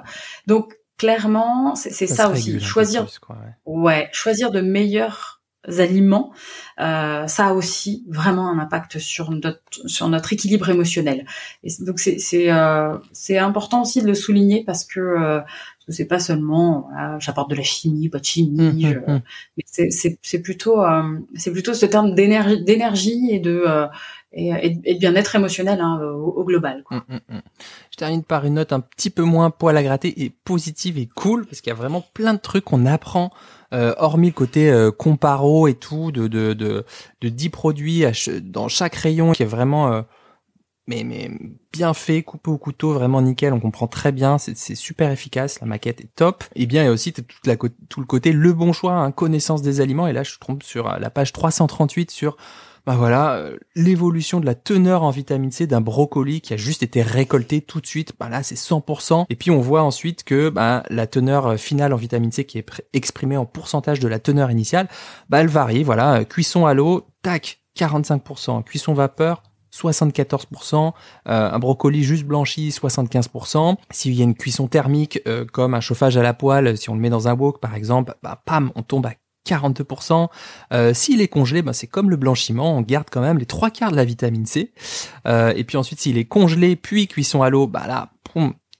Donc 0.47 0.79
clairement, 0.99 1.75
c'est 1.75 2.07
ça, 2.07 2.31
aussi. 2.31 2.61
Choisir, 2.61 3.07
ouais. 3.67 4.09
choisir 4.13 4.53
de 4.53 4.61
meilleurs 4.61 5.36
aliments, 5.79 6.33
euh, 6.81 7.27
ça 7.27 7.47
a 7.49 7.53
aussi 7.53 8.05
vraiment 8.09 8.51
un 8.51 8.59
impact 8.59 8.99
sur 8.99 9.31
notre 9.31 9.61
sur 9.87 10.09
notre 10.09 10.33
équilibre 10.33 10.69
émotionnel. 10.69 11.27
Et 11.65 11.71
donc 11.81 11.99
c'est 11.99 12.19
c'est 12.19 12.51
euh, 12.53 12.97
c'est 13.13 13.39
important 13.39 13.83
aussi 13.83 14.03
de 14.03 14.07
le 14.07 14.15
souligner 14.15 14.65
parce 14.65 14.85
que 14.85 15.01
euh, 15.01 15.41
c'est 15.89 16.07
pas 16.07 16.19
seulement 16.19 16.89
j'apporte 17.21 17.49
de 17.51 17.55
la 17.55 17.63
chimie, 17.63 18.09
pas 18.09 18.19
de 18.19 18.25
chimie, 18.25 18.87
mmh, 18.87 18.89
mmh, 18.89 19.13
mmh. 19.13 19.21
mais 19.57 19.65
c'est 19.67 19.91
c'est 19.91 20.19
c'est 20.21 20.43
plutôt 20.43 20.83
euh, 20.83 21.19
c'est 21.37 21.53
plutôt 21.53 21.75
ce 21.75 21.87
terme 21.87 22.15
d'énergie 22.15 22.63
d'énergie 22.65 23.29
et 23.31 23.39
de 23.39 23.65
et, 24.33 24.51
et, 24.85 24.95
de 24.95 24.99
bien-être 24.99 25.35
émotionnel 25.37 25.81
hein, 25.81 25.99
au, 26.03 26.45
global. 26.45 26.83
Quoi. 26.83 27.05
Je 27.91 27.97
termine 27.97 28.23
par 28.23 28.45
une 28.45 28.55
note 28.55 28.73
un 28.73 28.81
petit 28.81 29.09
peu 29.09 29.23
moins 29.23 29.51
poil 29.51 29.77
à 29.77 29.83
gratter 29.83 30.25
et 30.25 30.31
positive 30.31 30.99
et 30.99 31.07
cool 31.07 31.47
parce 31.47 31.63
qu'il 31.63 31.71
y 31.71 31.73
a 31.73 31.77
vraiment 31.77 32.05
plein 32.13 32.35
de 32.35 32.41
trucs 32.41 32.65
qu'on 32.65 32.85
apprend 32.85 33.31
euh, 33.73 33.95
hormis 33.99 34.29
le 34.29 34.33
côté 34.33 34.71
euh, 34.71 34.91
comparo 34.91 35.69
et 35.69 35.75
tout, 35.75 36.13
de, 36.13 36.29
de, 36.29 36.53
de, 36.53 36.85
de 37.21 37.29
10 37.29 37.49
produits 37.51 38.05
dans 38.43 38.69
chaque 38.69 38.95
rayon 38.95 39.33
qui 39.33 39.43
est 39.43 39.47
vraiment 39.47 39.93
euh, 39.93 40.03
mais, 40.89 41.03
mais 41.03 41.31
bien 41.73 41.95
fait, 41.95 42.23
coupé 42.23 42.49
au 42.49 42.59
couteau, 42.59 42.93
vraiment 42.93 43.21
nickel, 43.21 43.53
on 43.53 43.59
comprend 43.59 43.89
très 43.89 44.13
bien, 44.13 44.39
c'est 44.39 44.77
super 44.77 45.11
efficace, 45.11 45.61
la 45.61 45.67
maquette 45.67 46.01
est 46.01 46.15
top. 46.15 46.45
Et 46.55 46.67
bien, 46.67 46.83
il 46.83 46.87
y 46.87 46.89
a 46.89 46.93
aussi 46.93 47.13
tout 47.13 48.01
le 48.01 48.07
côté 48.07 48.31
le 48.31 48.53
bon 48.53 48.73
choix, 48.73 48.93
hein, 48.93 49.11
connaissance 49.11 49.63
des 49.63 49.81
aliments. 49.81 50.07
Et 50.07 50.13
là, 50.13 50.23
je 50.23 50.39
trompe 50.39 50.63
sur 50.63 50.89
la 50.89 51.11
page 51.11 51.33
338 51.33 52.13
sur 52.13 52.37
bah 52.87 52.95
voilà, 52.95 53.35
euh, 53.35 53.59
l'évolution 53.75 54.39
de 54.39 54.47
la 54.47 54.55
teneur 54.55 55.03
en 55.03 55.11
vitamine 55.11 55.51
C 55.51 55.67
d'un 55.67 55.81
brocoli 55.81 56.41
qui 56.41 56.55
a 56.55 56.57
juste 56.57 56.85
été 56.85 57.03
récolté 57.03 57.61
tout 57.61 57.81
de 57.81 57.87
suite, 57.87 58.13
bah 58.19 58.29
là 58.29 58.45
c'est 58.45 58.55
100%. 58.55 59.27
Et 59.29 59.35
puis 59.35 59.51
on 59.51 59.59
voit 59.59 59.83
ensuite 59.83 60.23
que 60.23 60.51
bah, 60.51 60.85
la 60.89 61.09
teneur 61.09 61.47
euh, 61.47 61.57
finale 61.57 61.93
en 61.93 61.97
vitamine 61.97 62.31
C 62.31 62.45
qui 62.45 62.59
est 62.59 62.83
exprimée 62.93 63.37
en 63.37 63.45
pourcentage 63.45 63.99
de 63.99 64.07
la 64.07 64.21
teneur 64.21 64.53
initiale, 64.53 64.87
bah 65.29 65.41
elle 65.41 65.49
varie. 65.49 65.83
Voilà, 65.83 66.25
cuisson 66.25 66.65
à 66.65 66.75
l'eau, 66.75 67.09
tac, 67.23 67.61
45%, 67.77 68.63
cuisson 68.63 68.95
vapeur, 68.95 69.43
74%, 69.75 70.93
euh, 71.29 71.51
un 71.51 71.59
brocoli 71.59 72.05
juste 72.05 72.25
blanchi 72.25 72.69
75%. 72.69 73.79
S'il 73.91 74.15
y 74.15 74.21
a 74.21 74.25
une 74.25 74.37
cuisson 74.37 74.69
thermique 74.69 75.21
comme 75.53 75.75
un 75.75 75.81
chauffage 75.81 76.17
à 76.17 76.23
la 76.23 76.35
poêle, 76.35 76.79
si 76.79 76.89
on 76.89 76.95
le 76.95 77.01
met 77.01 77.11
dans 77.11 77.27
un 77.27 77.35
wok 77.35 77.61
par 77.61 77.75
exemple, 77.75 78.15
bah 78.23 78.41
pam, 78.47 78.71
on 78.77 78.83
tombe 78.83 79.07
à 79.07 79.15
42%. 79.47 80.29
Euh, 80.73 80.95
S'il 80.95 81.21
est 81.21 81.29
congelé, 81.29 81.63
ben 81.63 81.73
c'est 81.73 81.87
comme 81.87 82.11
le 82.11 82.17
blanchiment, 82.17 82.77
on 82.77 82.83
garde 82.83 83.09
quand 83.11 83.21
même 83.21 83.39
les 83.39 83.47
trois 83.47 83.71
quarts 83.71 83.91
de 83.91 83.97
la 83.97 84.05
vitamine 84.05 84.47
C. 84.47 84.73
Euh, 85.27 85.53
et 85.57 85.65
puis 85.65 85.77
ensuite, 85.77 86.01
s'il 86.01 86.19
est 86.19 86.25
congelé 86.25 86.77
puis 86.77 87.07
cuisson 87.07 87.43
à 87.43 87.51
l'eau, 87.51 87.67
bah 87.67 87.87
là, 87.87 88.11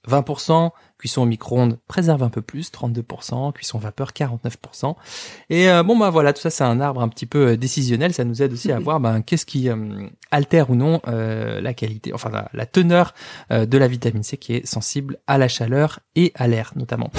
20%. 0.07 0.71
Cuisson 0.97 1.21
au 1.21 1.25
micro-ondes 1.25 1.77
préserve 1.87 2.23
un 2.23 2.29
peu 2.29 2.41
plus, 2.41 2.71
32%. 2.71 3.53
Cuisson 3.53 3.77
vapeur, 3.77 4.11
49%. 4.13 4.95
Et 5.49 5.69
euh, 5.69 5.83
bon 5.83 5.95
bah 5.95 6.09
voilà, 6.09 6.33
tout 6.33 6.41
ça 6.41 6.49
c'est 6.49 6.63
un 6.63 6.79
arbre 6.81 7.01
un 7.01 7.07
petit 7.07 7.27
peu 7.27 7.49
euh, 7.49 7.57
décisionnel. 7.57 8.13
Ça 8.13 8.23
nous 8.23 8.41
aide 8.41 8.53
aussi 8.53 8.71
à 8.71 8.79
voir 8.79 8.99
ben, 8.99 9.21
qu'est-ce 9.21 9.45
qui 9.45 9.69
euh, 9.69 10.07
altère 10.31 10.71
ou 10.71 10.75
non 10.75 11.01
la 11.05 11.73
qualité, 11.73 12.13
enfin 12.13 12.29
la, 12.31 12.49
la 12.53 12.65
teneur 12.65 13.13
de 13.49 13.77
la 13.77 13.87
vitamine 13.87 14.23
C 14.23 14.37
qui 14.37 14.55
est 14.55 14.65
sensible 14.65 15.17
à 15.27 15.37
la 15.37 15.47
chaleur 15.47 15.99
et 16.15 16.31
à 16.35 16.47
l'air 16.47 16.73
notamment. 16.75 17.11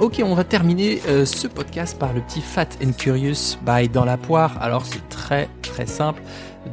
Ok, 0.00 0.22
on 0.24 0.34
va 0.34 0.44
terminer 0.44 1.02
euh, 1.08 1.26
ce 1.26 1.46
podcast 1.46 1.98
par 1.98 2.14
le 2.14 2.22
petit 2.22 2.40
Fat 2.40 2.68
and 2.82 2.92
Curious 2.92 3.58
by 3.66 3.86
Dans 3.86 4.06
la 4.06 4.16
poire. 4.16 4.56
Alors 4.62 4.86
c'est 4.86 5.06
très 5.10 5.46
très 5.60 5.84
simple. 5.84 6.22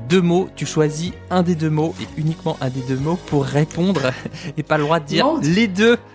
Deux 0.07 0.21
mots, 0.21 0.49
tu 0.55 0.65
choisis 0.65 1.11
un 1.29 1.43
des 1.43 1.55
deux 1.55 1.69
mots 1.69 1.93
et 2.01 2.07
uniquement 2.17 2.55
un 2.61 2.69
des 2.69 2.79
deux 2.83 2.95
mots 2.95 3.19
pour 3.25 3.43
répondre 3.43 4.13
et 4.57 4.63
pas 4.63 4.77
le 4.77 4.85
droit 4.85 5.01
de 5.01 5.05
dire 5.05 5.27
les 5.43 5.67
deux. 5.67 5.97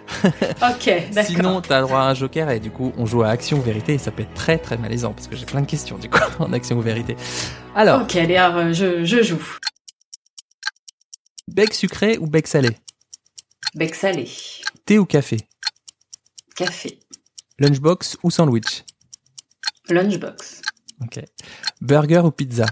Ok, 0.63 0.91
d'accord. 1.13 1.25
Sinon, 1.25 1.61
tu 1.61 1.73
as 1.73 1.81
le 1.81 1.87
droit 1.87 2.01
à 2.01 2.05
un 2.05 2.15
joker 2.15 2.49
et 2.49 2.61
du 2.61 2.71
coup, 2.71 2.93
on 2.97 3.05
joue 3.05 3.23
à 3.23 3.29
action 3.29 3.59
ou 3.59 3.63
vérité 3.63 3.95
et 3.95 3.99
ça 3.99 4.11
peut 4.11 4.23
être 4.23 4.35
très 4.35 4.57
très 4.57 4.79
malaisant 4.79 5.13
parce 5.13 5.29
que 5.29 5.37
j'ai 5.37 5.45
plein 5.45 5.61
de 5.61 5.67
questions 5.67 5.99
du 5.99 6.09
coup 6.09 6.19
en 6.39 6.51
action 6.55 6.79
ou 6.79 6.81
vérité. 6.81 7.17
Alors. 7.75 8.03
Ok, 8.03 8.17
allez, 8.17 8.37
alors, 8.37 8.73
je, 8.73 9.05
je 9.05 9.23
joue. 9.23 9.43
Bec 11.47 11.75
sucré 11.75 12.17
ou 12.17 12.27
bec 12.27 12.47
salé? 12.47 12.71
Bec 13.75 13.95
salé. 13.95 14.31
Thé 14.87 14.99
ou 14.99 15.05
café? 15.05 15.37
Café. 16.55 17.02
Lunchbox 17.63 18.19
ou 18.25 18.31
sandwich 18.33 18.85
Lunchbox. 19.89 20.63
Ok. 21.01 21.21
Burger 21.81 22.23
ou 22.25 22.33
pizza 22.33 22.67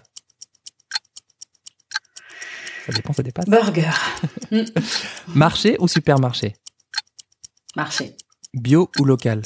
Ça 2.86 2.92
dépend, 2.92 3.12
ça 3.12 3.22
dépasse. 3.22 3.46
Burger. 3.46 3.92
Marché 5.28 5.76
ou 5.78 5.86
supermarché 5.86 6.56
Marché. 7.76 8.16
Bio 8.52 8.90
ou 8.98 9.04
local 9.04 9.42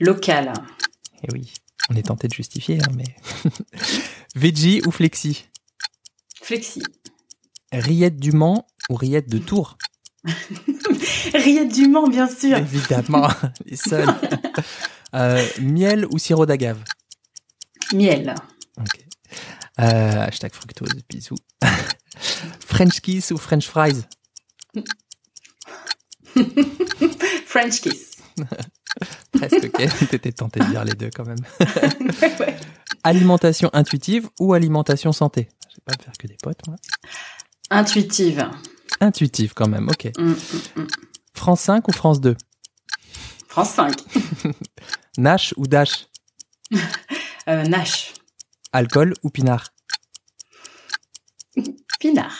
Local. 0.00 0.54
Eh 1.22 1.28
oui, 1.34 1.52
on 1.90 1.96
est 1.96 2.06
tenté 2.06 2.28
de 2.28 2.32
justifier, 2.32 2.78
hein, 2.82 2.92
mais. 2.94 3.14
Veggie 4.34 4.80
ou 4.86 4.90
flexi 4.90 5.44
Flexi. 6.42 6.82
Rillette 7.72 8.16
du 8.16 8.32
Mans 8.32 8.66
ou 8.88 8.94
rillette 8.94 9.28
de 9.28 9.36
Tours 9.36 9.76
Riette 11.34 11.72
du 11.72 11.88
Mans, 11.88 12.08
bien 12.08 12.28
sûr. 12.28 12.56
Évidemment, 12.56 13.28
les 13.64 13.76
seuls. 13.76 14.08
Euh, 15.14 15.46
miel 15.60 16.06
ou 16.10 16.18
sirop 16.18 16.46
d'agave? 16.46 16.82
Miel. 17.92 18.34
Ok. 18.78 19.00
Euh, 19.80 20.26
hashtag 20.26 20.52
fructose, 20.54 21.02
bisous. 21.08 21.36
French 22.66 23.00
kiss 23.00 23.30
ou 23.30 23.36
French 23.36 23.66
fries? 23.66 24.02
French 27.46 27.80
kiss. 27.80 28.12
Presque 29.32 29.64
ok, 29.64 30.08
t'étais 30.10 30.32
tenté 30.32 30.60
de 30.60 30.66
dire 30.66 30.84
les 30.84 30.94
deux 30.94 31.10
quand 31.14 31.24
même. 31.24 31.38
Alimentation 33.04 33.70
intuitive 33.72 34.28
ou 34.40 34.54
alimentation 34.54 35.12
santé? 35.12 35.48
Je 35.68 35.76
vais 35.76 35.82
pas 35.86 35.92
me 35.98 36.02
faire 36.02 36.14
que 36.18 36.26
des 36.26 36.36
potes 36.42 36.66
moi. 36.66 36.76
Intuitive. 37.70 38.48
Intuitive 39.00 39.52
quand 39.54 39.68
même, 39.68 39.88
ok. 39.88 40.10
Mm, 40.18 40.30
mm, 40.30 40.34
mm. 40.76 40.86
France 41.34 41.60
5 41.60 41.88
ou 41.88 41.92
France 41.92 42.20
2 42.20 42.36
France 43.48 43.70
5. 43.70 43.94
Nash 45.18 45.54
ou 45.56 45.66
Dash? 45.66 46.08
Euh, 47.48 47.62
Nash. 47.62 48.12
Alcool 48.72 49.14
ou 49.22 49.30
pinard? 49.30 49.68
Pinard. 52.00 52.34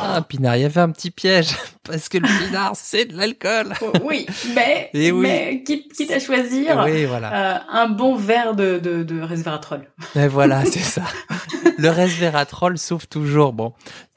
Ah, 0.00 0.22
pinard, 0.28 0.54
il 0.54 0.62
y 0.62 0.64
avait 0.64 0.80
un 0.80 0.92
petit 0.92 1.10
piège. 1.10 1.56
Parce 1.88 2.08
que 2.08 2.18
le 2.18 2.28
pinard, 2.46 2.72
c'est 2.74 3.06
de 3.06 3.16
l'alcool. 3.16 3.72
Oh, 3.80 3.92
oui, 4.04 4.26
mais, 4.54 4.90
Et 4.94 5.10
oui. 5.10 5.20
mais 5.22 5.62
quitte, 5.64 5.92
quitte, 5.92 6.10
à 6.10 6.18
choisir 6.20 6.82
oui, 6.84 7.04
voilà. 7.04 7.56
euh, 7.56 7.58
un 7.70 7.88
bon 7.88 8.16
verre 8.16 8.54
de, 8.54 8.78
de, 8.78 9.02
de 9.02 9.20
resveratrol. 9.20 9.88
Et 10.14 10.28
voilà, 10.28 10.64
c'est 10.66 10.78
ça. 10.78 11.02
le 11.78 11.88
resveratrol 11.88 12.78
sauve 12.78 13.08
toujours. 13.08 13.52
Bon, 13.52 13.72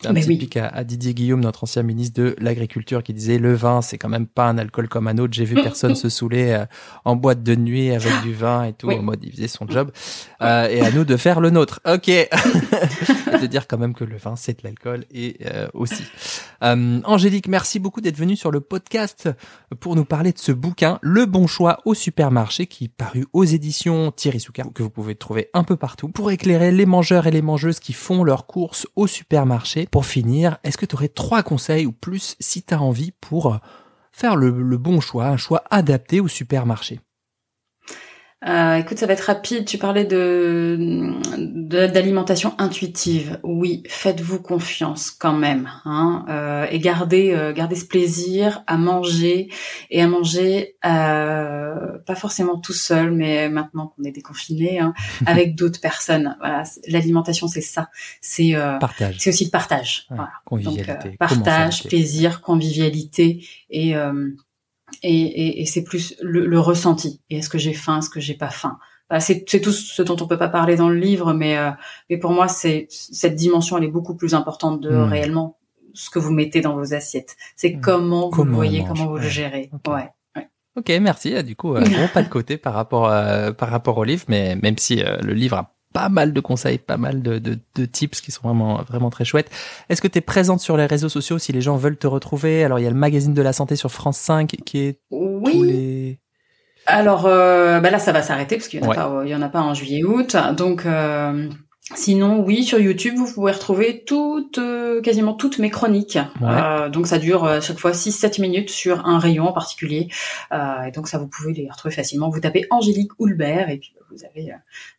un 0.05 0.13
petit 0.13 0.37
pic 0.37 0.57
à, 0.57 0.83
Didier 0.83 1.13
Guillaume, 1.13 1.41
notre 1.41 1.63
ancien 1.63 1.83
ministre 1.83 2.21
de 2.21 2.35
l'Agriculture, 2.39 3.03
qui 3.03 3.13
disait 3.13 3.37
le 3.37 3.53
vin, 3.53 3.81
c'est 3.81 3.97
quand 3.97 4.09
même 4.09 4.27
pas 4.27 4.47
un 4.47 4.57
alcool 4.57 4.87
comme 4.87 5.07
un 5.07 5.17
autre. 5.17 5.33
J'ai 5.33 5.45
vu 5.45 5.55
personne 5.55 5.95
se 5.95 6.09
saouler 6.09 6.51
euh, 6.51 6.65
en 7.05 7.15
boîte 7.15 7.43
de 7.43 7.55
nuit 7.55 7.91
avec 7.91 8.11
du 8.23 8.33
vin 8.33 8.63
et 8.63 8.73
tout. 8.73 8.89
En 8.89 9.01
mode, 9.01 9.19
il 9.23 9.31
faisait 9.31 9.47
son 9.47 9.67
job. 9.67 9.91
Euh, 10.41 10.67
et 10.67 10.81
à 10.81 10.91
nous 10.91 11.05
de 11.05 11.17
faire 11.17 11.39
le 11.39 11.49
nôtre. 11.49 11.79
Ok. 11.85 12.07
de 12.07 13.45
dire 13.47 13.67
quand 13.67 13.77
même 13.77 13.93
que 13.93 14.03
le 14.03 14.17
vin, 14.17 14.35
c'est 14.35 14.59
de 14.59 14.63
l'alcool 14.63 15.05
et 15.11 15.37
euh, 15.45 15.67
aussi. 15.73 16.03
Angélique, 16.61 17.47
merci 17.47 17.60
beaucoup 17.79 18.01
d'être 18.01 18.17
venue 18.17 18.35
sur 18.35 18.51
le 18.51 18.61
podcast 18.61 19.29
pour 19.79 19.95
nous 19.95 20.05
parler 20.05 20.31
de 20.31 20.39
ce 20.39 20.51
bouquin, 20.51 20.99
Le 21.01 21.25
bon 21.25 21.47
choix 21.47 21.79
au 21.85 21.93
supermarché, 21.93 22.67
qui 22.67 22.87
paru 22.87 23.25
aux 23.33 23.43
éditions 23.43 24.11
Thierry 24.11 24.39
Soucard, 24.39 24.73
que 24.73 24.83
vous 24.83 24.89
pouvez 24.89 25.15
trouver 25.15 25.49
un 25.53 25.63
peu 25.63 25.75
partout, 25.75 26.09
pour 26.09 26.31
éclairer 26.31 26.71
les 26.71 26.85
mangeurs 26.85 27.27
et 27.27 27.31
les 27.31 27.41
mangeuses 27.41 27.79
qui 27.79 27.93
font 27.93 28.23
leurs 28.23 28.47
courses 28.47 28.87
au 28.95 29.07
supermarché. 29.07 29.87
Pour 29.91 30.05
finir, 30.05 30.57
est-ce 30.63 30.77
que 30.77 30.85
tu 30.85 30.95
aurais 30.95 31.07
trois 31.07 31.43
conseils 31.43 31.85
ou 31.85 31.91
plus 31.91 32.35
si 32.39 32.63
tu 32.63 32.73
as 32.73 32.81
envie 32.81 33.11
pour 33.11 33.59
faire 34.11 34.35
le 34.35 34.77
bon 34.77 34.99
choix, 35.01 35.27
un 35.27 35.37
choix 35.37 35.63
adapté 35.69 36.19
au 36.19 36.27
supermarché? 36.27 36.99
Euh, 38.47 38.77
écoute, 38.77 38.97
ça 38.97 39.05
va 39.05 39.13
être 39.13 39.21
rapide. 39.21 39.65
Tu 39.65 39.77
parlais 39.77 40.05
de 40.05 41.11
d'alimentation 41.87 42.55
intuitive. 42.57 43.39
Oui, 43.43 43.83
faites-vous 43.87 44.41
confiance 44.41 45.11
quand 45.11 45.33
même, 45.33 45.69
hein, 45.85 46.25
euh, 46.27 46.65
et 46.71 46.79
gardez 46.79 47.33
euh, 47.33 47.53
gardez 47.53 47.75
ce 47.75 47.85
plaisir 47.85 48.63
à 48.65 48.77
manger 48.77 49.49
et 49.91 50.01
à 50.01 50.07
manger 50.07 50.75
euh, 50.85 51.99
pas 52.05 52.15
forcément 52.15 52.57
tout 52.57 52.73
seul, 52.73 53.11
mais 53.11 53.47
maintenant 53.47 53.93
qu'on 53.95 54.03
est 54.03 54.11
déconfiné, 54.11 54.79
hein, 54.79 54.93
avec 55.27 55.55
d'autres 55.55 55.79
personnes. 55.79 56.35
Voilà, 56.39 56.63
l'alimentation 56.87 57.47
c'est 57.47 57.61
ça. 57.61 57.89
C'est 58.21 58.55
euh, 58.55 58.79
partage. 58.79 59.17
C'est 59.19 59.29
aussi 59.29 59.45
le 59.45 59.51
partage. 59.51 60.07
voilà. 60.09 60.31
Convivialité. 60.45 61.09
Donc, 61.09 61.17
partage, 61.17 61.83
plaisir, 61.83 62.41
convivialité 62.41 63.45
et 63.69 63.95
et, 65.03 65.61
et, 65.61 65.65
c'est 65.65 65.83
plus 65.83 66.15
le, 66.21 66.59
ressenti. 66.59 67.21
Et 67.29 67.37
est-ce 67.37 67.49
que 67.49 67.57
j'ai 67.57 67.73
faim, 67.73 67.99
est-ce 67.99 68.09
que 68.09 68.19
j'ai 68.19 68.33
pas 68.33 68.49
faim? 68.49 68.77
Bah, 69.09 69.19
C'est 69.19 69.43
tout 69.43 69.71
ce 69.71 70.01
dont 70.01 70.17
on 70.21 70.27
peut 70.27 70.37
pas 70.37 70.49
parler 70.49 70.75
dans 70.75 70.89
le 70.89 70.97
livre, 70.97 71.33
mais 71.33 71.57
euh, 71.57 71.71
mais 72.09 72.17
pour 72.17 72.31
moi, 72.31 72.47
c'est 72.47 72.87
cette 72.89 73.35
dimension, 73.35 73.77
elle 73.77 73.85
est 73.85 73.91
beaucoup 73.91 74.15
plus 74.15 74.33
importante 74.33 74.81
de 74.81 74.89
hmm. 74.89 75.03
réellement 75.03 75.57
ce 75.93 76.09
que 76.09 76.19
vous 76.19 76.31
mettez 76.31 76.61
dans 76.61 76.75
vos 76.75 76.93
assiettes. 76.93 77.35
C'est 77.55 77.75
hmm. 77.75 77.81
comment 77.81 78.29
vous 78.29 78.43
le 78.43 78.51
voyez, 78.51 78.83
comment 78.87 79.07
vous 79.07 79.17
le 79.17 79.29
gérez. 79.29 79.69
Ouais. 79.87 80.09
Ok, 80.77 80.89
merci. 81.01 81.35
Ah, 81.35 81.43
du 81.43 81.55
coup, 81.55 81.75
euh, 81.75 81.83
pas 82.13 82.23
de 82.23 82.29
côté 82.29 82.57
par 82.57 82.73
rapport 82.73 83.09
euh, 83.09 83.51
par 83.51 83.69
rapport 83.69 83.97
au 83.97 84.03
livre, 84.05 84.23
mais 84.29 84.55
même 84.55 84.77
si 84.77 85.03
euh, 85.03 85.17
le 85.21 85.33
livre 85.33 85.57
a 85.57 85.73
pas 85.93 86.09
mal 86.09 86.33
de 86.33 86.39
conseils, 86.39 86.77
pas 86.77 86.97
mal 86.97 87.21
de, 87.21 87.39
de, 87.39 87.59
de 87.75 87.85
tips 87.85 88.21
qui 88.21 88.31
sont 88.31 88.41
vraiment 88.43 88.81
vraiment 88.83 89.09
très 89.09 89.25
chouettes. 89.25 89.49
Est-ce 89.89 90.01
que 90.01 90.07
tu 90.07 90.17
es 90.17 90.21
présente 90.21 90.59
sur 90.59 90.77
les 90.77 90.85
réseaux 90.85 91.09
sociaux 91.09 91.39
si 91.39 91.51
les 91.51 91.61
gens 91.61 91.75
veulent 91.77 91.97
te 91.97 92.07
retrouver? 92.07 92.63
Alors 92.63 92.79
il 92.79 92.83
y 92.83 92.87
a 92.87 92.91
le 92.91 92.95
magazine 92.95 93.33
de 93.33 93.41
la 93.41 93.53
santé 93.53 93.75
sur 93.75 93.91
France 93.91 94.17
5 94.17 94.55
qui 94.65 94.79
est 94.79 94.99
oui. 95.11 95.51
tous 95.51 95.63
les 95.63 96.19
alors 96.87 97.27
euh, 97.27 97.79
bah 97.79 97.91
là 97.91 97.99
ça 97.99 98.11
va 98.11 98.23
s'arrêter 98.23 98.57
parce 98.57 98.67
qu'il 98.67 98.81
y 98.81 98.85
en 98.85 98.89
a 98.89 98.95
pas 98.95 99.21
il 99.23 99.29
y 99.29 99.35
en 99.35 99.41
a 99.41 99.49
pas 99.49 99.61
en 99.61 99.73
juillet 99.75 100.03
août 100.03 100.35
donc 100.57 100.85
euh, 100.85 101.47
Sinon, 101.95 102.43
oui, 102.43 102.63
sur 102.63 102.79
YouTube, 102.79 103.15
vous 103.15 103.31
pouvez 103.31 103.51
retrouver 103.51 104.03
toutes, 104.05 104.57
euh, 104.57 105.01
quasiment 105.01 105.33
toutes 105.33 105.59
mes 105.59 105.69
chroniques. 105.69 106.17
Euh, 106.41 106.89
donc, 106.89 107.07
ça 107.07 107.17
dure 107.17 107.45
à 107.45 107.61
chaque 107.61 107.79
fois 107.79 107.91
6-7 107.91 108.41
minutes 108.41 108.69
sur 108.69 109.05
un 109.05 109.19
rayon 109.19 109.47
en 109.47 109.53
particulier. 109.53 110.07
Euh, 110.51 110.83
et 110.83 110.91
donc, 110.91 111.07
ça, 111.07 111.17
vous 111.17 111.27
pouvez 111.27 111.53
les 111.53 111.69
retrouver 111.69 111.93
facilement. 111.93 112.29
Vous 112.29 112.39
tapez 112.39 112.65
Angélique 112.69 113.11
Houlbert 113.19 113.69
et 113.69 113.77
puis 113.77 113.93
vous 114.09 114.23
avez, 114.25 114.53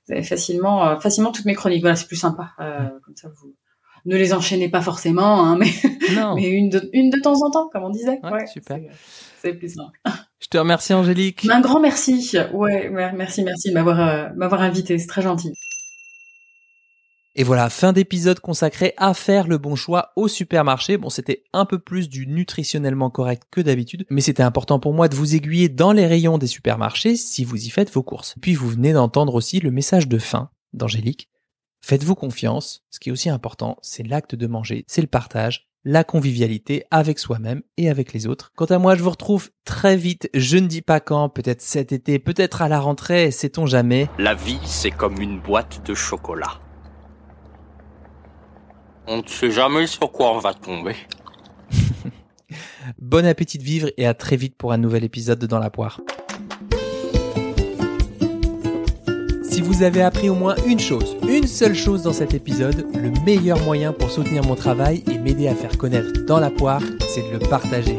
vous 0.07 0.13
avez 0.13 0.23
facilement, 0.23 0.99
facilement 1.01 1.33
toutes 1.33 1.47
mes 1.47 1.55
chroniques. 1.55 1.81
Voilà, 1.81 1.97
c'est 1.97 2.07
plus 2.07 2.17
sympa. 2.17 2.53
comme 2.59 3.17
ça, 3.17 3.29
vous 3.29 3.55
ne 4.05 4.17
les 4.17 4.33
enchaînez 4.35 4.69
pas 4.69 4.81
forcément, 4.81 5.45
hein, 5.45 5.57
mais, 5.57 5.71
mais 6.35 6.49
une, 6.49 6.69
de, 6.69 6.91
une 6.93 7.11
de 7.11 7.21
temps 7.21 7.41
en 7.43 7.51
temps, 7.51 7.69
comme 7.73 7.85
on 7.85 7.91
disait. 7.91 8.21
Ouais, 8.23 8.47
super. 8.47 8.79
C'est 9.41 9.55
plus 9.55 9.75
simple. 9.75 9.99
Je 10.41 10.49
te 10.49 10.59
remercie, 10.59 10.93
Angélique. 10.93 11.47
Un 11.51 11.61
grand 11.61 11.81
merci. 11.81 12.37
Ouais, 12.53 12.91
merci, 12.91 13.45
merci 13.45 13.71
de 13.71 13.75
m'avoir, 13.75 14.35
m'avoir 14.35 14.63
invité. 14.63 14.99
C'est 14.99 15.07
très 15.07 15.23
gentil. 15.23 15.53
Et 17.35 17.45
voilà, 17.45 17.71
fin 17.71 17.95
d'épisode 17.95 18.41
consacré 18.41 18.93
à 18.99 19.15
faire 19.15 19.49
le 19.49 19.57
bon 19.57 19.75
choix 19.75 20.13
au 20.17 20.29
supermarché. 20.29 20.99
Bon, 20.99 21.09
c'était 21.09 21.45
un 21.55 21.65
peu 21.65 21.79
plus 21.79 22.11
du 22.11 22.27
nutritionnellement 22.27 23.09
correct 23.09 23.45
que 23.51 23.63
d'habitude, 23.63 24.05
mais 24.11 24.21
c'était 24.21 24.43
important 24.43 24.79
pour 24.79 24.93
moi 24.93 25.09
de 25.09 25.17
vous 25.17 25.35
aiguiller 25.35 25.71
dans 25.71 25.93
les 25.93 26.07
rayons 26.07 26.37
des 26.37 26.47
supermarchés 26.47 27.17
si 27.17 27.45
vous 27.45 27.65
y 27.65 27.71
faites 27.71 27.91
vos 27.91 28.03
courses. 28.03 28.35
Puis 28.43 28.55
vous 28.55 28.69
venez 28.69 28.93
d'entendre 28.93 29.35
aussi 29.35 29.61
le 29.61 29.71
message 29.71 30.09
de 30.09 30.19
fin 30.19 30.51
d'Angélique. 30.75 31.31
Faites-vous 31.81 32.15
confiance. 32.15 32.85
Ce 32.91 33.01
qui 33.01 33.09
est 33.09 33.13
aussi 33.13 33.31
important, 33.31 33.79
c'est 33.81 34.07
l'acte 34.07 34.35
de 34.35 34.47
manger, 34.47 34.85
c'est 34.87 35.01
le 35.01 35.07
partage, 35.07 35.71
la 35.85 36.05
convivialité 36.05 36.85
avec 36.91 37.19
soi-même 37.19 37.63
et 37.79 37.89
avec 37.89 38.13
les 38.13 38.27
autres. 38.27 38.53
Quant 38.57 38.67
à 38.67 38.79
moi, 38.79 38.95
je 38.95 39.03
vous 39.03 39.11
retrouve 39.11 39.49
très 39.65 39.97
vite, 39.97 40.29
je 40.35 40.59
ne 40.59 40.67
dis 40.67 40.83
pas 40.83 41.01
quand, 41.01 41.31
peut-être 41.31 41.63
cet 41.63 41.93
été, 41.93 42.19
peut-être 42.19 42.61
à 42.61 42.69
la 42.69 42.79
rentrée, 42.79 43.31
sait-on 43.31 43.65
jamais. 43.65 44.09
La 44.19 44.35
vie, 44.35 44.61
c'est 44.65 44.91
comme 44.91 45.19
une 45.19 45.41
boîte 45.41 45.85
de 45.87 45.95
chocolat. 45.95 46.61
On 49.07 49.19
ne 49.19 49.27
sait 49.27 49.51
jamais 49.51 49.87
sur 49.87 50.11
quoi 50.11 50.33
on 50.33 50.39
va 50.39 50.55
tomber. 50.55 50.95
bon 52.99 53.27
appétit 53.27 53.59
de 53.59 53.65
vivre 53.65 53.91
et 53.97 54.07
à 54.07 54.15
très 54.15 54.37
vite 54.37 54.57
pour 54.57 54.73
un 54.73 54.79
nouvel 54.79 55.05
épisode 55.05 55.39
de 55.39 55.47
Dans 55.47 55.59
la 55.59 55.71
poire. 55.71 56.01
Si 59.43 59.61
vous 59.61 59.83
avez 59.83 60.03
appris 60.03 60.31
au 60.31 60.35
moins 60.35 60.55
une 60.67 60.79
chose, 60.79 61.17
une 61.29 61.47
seule 61.47 61.75
chose 61.75 62.03
dans 62.03 62.13
cet 62.13 62.33
épisode, 62.33 62.87
le 62.95 63.11
meilleur 63.25 63.61
moyen 63.65 63.93
pour 63.93 64.11
soutenir 64.11 64.45
mon 64.45 64.55
travail 64.55 65.05
et 65.11 65.19
m'aider 65.19 65.49
à 65.49 65.55
faire 65.55 65.77
connaître 65.77 66.25
Dans 66.27 66.41
la 66.41 66.51
poire, 66.51 66.83
c'est 67.09 67.23
de 67.23 67.33
le 67.33 67.39
partager 67.39 67.99